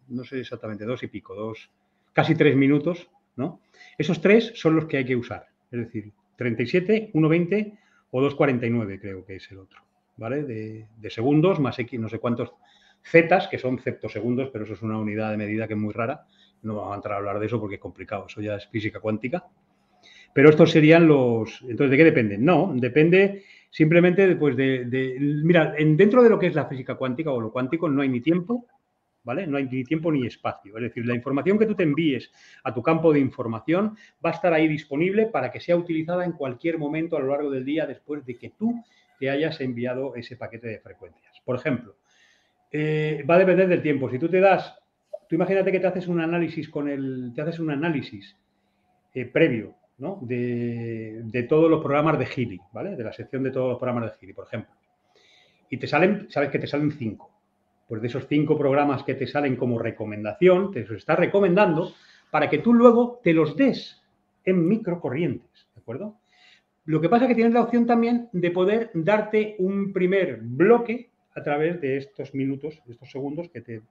[0.08, 1.70] no sé exactamente, dos y pico, dos,
[2.14, 3.60] casi tres minutos, ¿no?
[3.98, 5.48] Esos tres son los que hay que usar.
[5.70, 7.78] Es decir, 37, 1,20
[8.12, 9.82] o 2,49 creo que es el otro,
[10.16, 10.44] ¿vale?
[10.44, 12.54] De, segundos más X, no sé cuántos
[13.04, 16.26] zetas, que son ceptosegundos, pero eso es una unidad de medida que es muy rara.
[16.66, 19.00] No vamos a entrar a hablar de eso porque es complicado, eso ya es física
[19.00, 19.46] cuántica.
[20.34, 21.62] Pero estos serían los...
[21.62, 22.44] Entonces, ¿de qué dependen?
[22.44, 25.18] No, depende simplemente de, de...
[25.20, 28.10] Mira, en, dentro de lo que es la física cuántica o lo cuántico no hay
[28.10, 28.66] ni tiempo,
[29.24, 29.48] ¿vale?
[29.48, 30.76] No hay ni tiempo ni espacio.
[30.78, 32.32] Es decir, la información que tú te envíes
[32.64, 36.34] a tu campo de información va a estar ahí disponible para que sea utilizada en
[36.34, 38.82] cualquier momento a lo largo del día después de que tú
[39.20, 41.42] te hayas enviado ese paquete de frecuencias.
[41.44, 41.96] Por ejemplo,
[42.72, 44.10] eh, va a depender del tiempo.
[44.10, 44.78] Si tú te das,
[45.28, 48.36] tú imagínate que te haces un análisis con el, te haces un análisis
[49.14, 50.20] eh, previo, ¿no?
[50.22, 52.96] De, todos los programas de Gili, ¿vale?
[52.96, 54.74] De la sección de todos los programas de Gili, por ejemplo.
[55.70, 57.36] Y te salen, sabes que te salen cinco
[57.88, 61.94] pues de esos cinco programas que te salen como recomendación, te los está recomendando
[62.32, 64.02] para que tú luego te los des
[64.44, 66.18] en microcorrientes, ¿de acuerdo?
[66.86, 71.10] Lo que pasa es que tienes la opción también de poder darte un primer bloque
[71.36, 73.82] a través de estos minutos, de estos segundos que te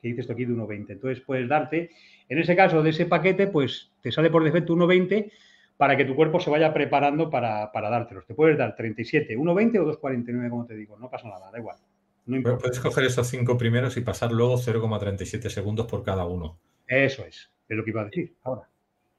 [0.00, 0.86] que dices esto aquí de 1.20.
[0.90, 1.90] Entonces puedes darte,
[2.28, 5.30] en ese caso de ese paquete, pues te sale por defecto 1.20
[5.76, 8.26] para que tu cuerpo se vaya preparando para, para dártelos.
[8.26, 11.76] Te puedes dar 37, 1.20 o 2.49, como te digo, no pasa nada, da igual.
[12.24, 16.58] Puedes coger esos cinco primeros y pasar luego 0,37 segundos por cada uno.
[16.86, 18.68] Eso es, es lo que iba a decir ahora.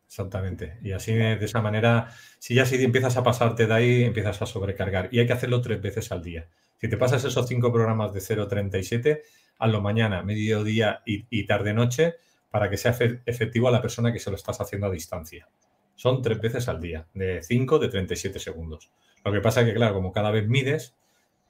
[0.05, 0.77] Exactamente.
[0.83, 2.09] Y así de esa manera,
[2.39, 5.09] si ya si empiezas a pasarte de ahí, empiezas a sobrecargar.
[5.11, 6.47] Y hay que hacerlo tres veces al día.
[6.83, 9.21] Si te pasas esos cinco programas de 0,37,
[9.57, 12.15] hazlo mañana, mediodía y, y tarde-noche
[12.51, 12.93] para que sea
[13.25, 15.47] efectivo a la persona que se lo estás haciendo a distancia.
[15.95, 18.91] Son tres veces al día, de 5, de 37 segundos.
[19.23, 20.93] Lo que pasa es que, claro, como cada vez mides,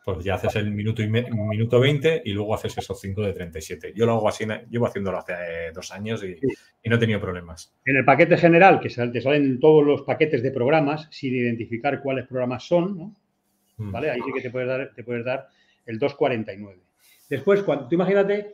[0.05, 3.93] pues ya haces el minuto, y minuto 20 y luego haces esos 5 de 37.
[3.95, 6.37] Yo lo hago así, llevo haciéndolo hace eh, dos años y,
[6.87, 7.73] no he tenido problemas.
[7.85, 12.27] En el paquete general, que te salen todos los paquetes de programas, sin identificar cuáles
[12.27, 13.15] programas son, ¿no?
[13.77, 13.91] Mm.
[13.91, 14.11] ¿Vale?
[14.11, 15.47] Ahí sí que te puedes dar, te puedes dar
[15.85, 16.81] el 249.
[17.29, 18.53] Después, cuando tú imagínate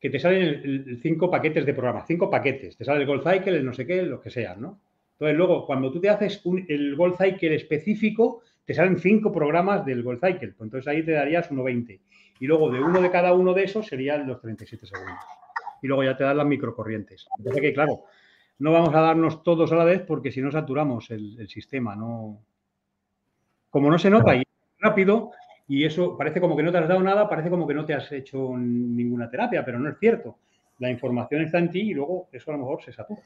[0.00, 3.64] que te salen 5 paquetes de programas, 5 paquetes, te sale el Gold Cycle, el
[3.64, 4.80] no sé qué, lo que sea, ¿no?
[5.12, 10.02] Entonces, luego, cuando tú te haces el Gold Cycle específico, te salen cinco programas del
[10.02, 10.52] Gold Cycle.
[10.52, 12.00] Pues entonces ahí te darías 1,20.
[12.38, 15.16] Y luego de uno de cada uno de esos serían los 37 segundos.
[15.80, 17.26] Y luego ya te dan las microcorrientes.
[17.38, 18.04] Entonces que, claro,
[18.58, 21.96] no vamos a darnos todos a la vez porque si no saturamos el, sistema.
[21.96, 22.44] No...
[23.70, 24.42] Como no se nota y
[24.78, 25.32] rápido,
[25.66, 27.94] y eso parece como que no te has dado nada, parece como que no te
[27.94, 30.38] has hecho ninguna terapia, pero no es cierto.
[30.78, 33.20] La información está en ti y luego eso a lo mejor se satura.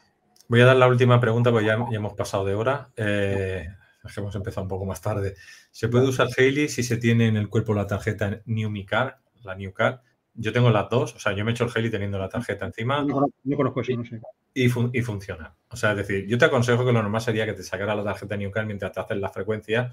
[0.49, 2.89] Voy a dar la última pregunta porque ya, ya hemos pasado de hora.
[2.97, 3.67] Eh,
[4.17, 5.35] hemos empezado un poco más tarde.
[5.71, 8.87] ¿Se puede usar Haley si se tiene en el cuerpo la tarjeta New Mi
[9.43, 10.01] la New Card?
[10.35, 12.67] Yo tengo las dos, o sea, yo me he hecho el Haley teniendo la tarjeta
[12.67, 13.05] encima.
[13.05, 13.27] No,
[13.57, 14.21] conozco eso, no sé.
[14.55, 15.55] Y, funciona.
[15.69, 18.05] O sea, es decir, yo te aconsejo que lo normal sería que te sacara la
[18.05, 19.93] tarjeta New Card mientras te haces la frecuencia,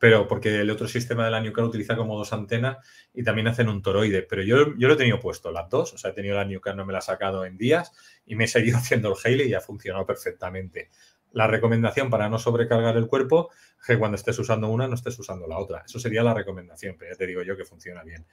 [0.00, 2.78] pero porque el otro sistema de la New Card utiliza como dos antenas
[3.12, 4.22] y también hacen un toroide.
[4.22, 6.58] Pero yo, yo lo he tenido puesto, las dos, o sea, he tenido la New
[6.74, 7.92] no me la he sacado en días
[8.24, 10.88] y me he seguido haciendo el Haley y ha funcionado perfectamente
[11.32, 13.50] la recomendación para no sobrecargar el cuerpo
[13.86, 15.82] que cuando estés usando una no estés usando la otra.
[15.84, 18.26] Eso sería la recomendación, pero ya te digo yo que funciona bien.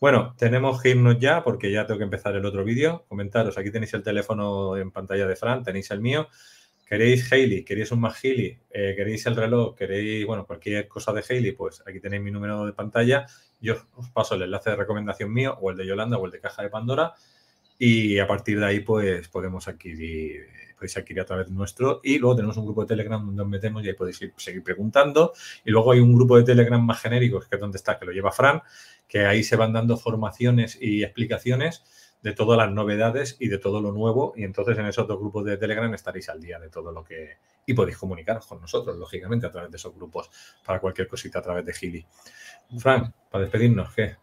[0.00, 3.06] Bueno, tenemos que ya porque ya tengo que empezar el otro vídeo.
[3.08, 6.28] Comentaros, aquí tenéis el teléfono en pantalla de Fran, tenéis el mío.
[6.86, 7.64] ¿Queréis Haley?
[7.64, 8.58] ¿Queréis un más Haley?
[8.70, 9.74] Eh, ¿Queréis el reloj?
[9.74, 11.52] ¿Queréis, bueno, cualquier cosa de Haley?
[11.52, 13.26] Pues aquí tenéis mi número de pantalla.
[13.60, 16.40] Yo os paso el enlace de recomendación mío o el de Yolanda o el de
[16.40, 17.14] Caja de Pandora
[17.78, 22.36] y a partir de ahí pues podemos adquirir podéis adquirir a través nuestro y luego
[22.36, 25.32] tenemos un grupo de Telegram donde nos metemos y ahí podéis seguir preguntando
[25.64, 28.12] y luego hay un grupo de Telegram más genéricos que es donde está, que lo
[28.12, 28.62] lleva Fran,
[29.08, 31.82] que ahí se van dando formaciones y explicaciones
[32.24, 35.44] de todas las novedades y de todo lo nuevo y entonces en esos dos grupos
[35.44, 39.46] de Telegram estaréis al día de todo lo que y podéis comunicaros con nosotros lógicamente
[39.46, 40.30] a través de esos grupos
[40.64, 42.06] para cualquier cosita a través de Gili.
[42.78, 44.16] Fran, para despedirnos, ¿qué?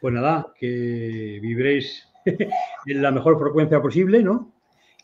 [0.00, 2.08] Pues nada, que vibréis
[2.86, 4.52] en la mejor frecuencia posible, ¿no?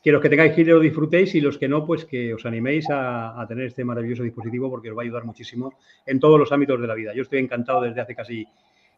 [0.01, 2.87] que los que tengáis Gili lo disfrutéis y los que no, pues que os animéis
[2.89, 6.81] a, tener este maravilloso dispositivo porque os va a ayudar muchísimo en todos los ámbitos
[6.81, 7.12] de la vida.
[7.14, 8.47] Yo estoy encantado desde hace casi,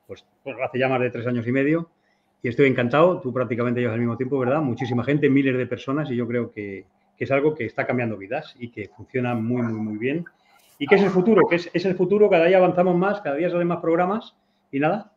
[0.07, 0.27] pues
[0.63, 1.91] hace ya más de tres años y medio
[2.45, 3.21] y estoy encantado.
[3.21, 4.61] Tú prácticamente llevas al mismo tiempo, ¿verdad?
[4.61, 6.85] Muchísima gente, miles de personas y yo creo que,
[7.19, 10.27] es algo que está cambiando vidas y que funciona muy, muy, muy bien.
[10.79, 11.49] ¿Y qué es el futuro?
[11.49, 14.37] Que es, es el futuro, cada día avanzamos más, cada día salen más programas
[14.71, 15.11] y nada.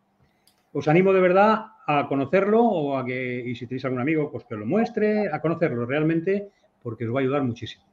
[0.72, 4.46] Os animo de verdad a conocerlo o a que, y si tenéis algún amigo, pues
[4.46, 6.48] que lo muestre, a conocerlo realmente,
[6.82, 7.84] porque os va a ayudar muchísimo.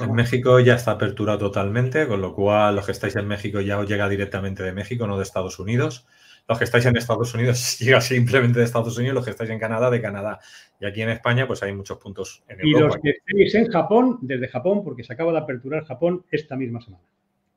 [0.00, 3.80] En México ya está apertura totalmente, con lo cual los que estáis en México ya
[3.80, 6.06] os llega directamente de México, no de Estados Unidos.
[6.48, 9.58] Los que estáis en Estados Unidos llega simplemente de Estados Unidos, los que estáis en
[9.58, 10.40] Canadá, de Canadá.
[10.80, 12.78] Y aquí en España, pues hay muchos puntos en Europa.
[12.78, 16.56] Y los que estáis en Japón, desde Japón, porque se acaba de aperturar Japón esta
[16.56, 17.04] misma semana.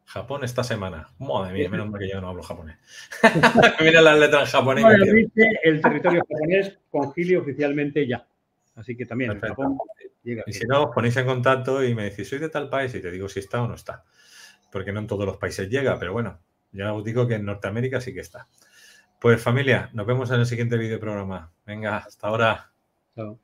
[0.06, 1.10] Japón esta semana.
[1.20, 2.78] Madre mía, menos mal que yo no hablo japonés.
[3.82, 4.94] Mira las letras japonesas.
[5.64, 8.26] el territorio japonés con Gili oficialmente ya.
[8.76, 9.78] Así que también Japón
[10.24, 10.44] llega.
[10.46, 13.02] Y si no, os ponéis en contacto y me decís, soy de tal país y
[13.02, 14.04] te digo si está o no está.
[14.72, 16.40] Porque no en todos los países llega, pero bueno,
[16.72, 18.48] ya os digo que en Norteamérica sí que está.
[19.26, 21.52] Pues familia, nos vemos en el siguiente vídeo programa.
[21.66, 22.72] Venga, hasta ahora.
[23.16, 23.40] Chao.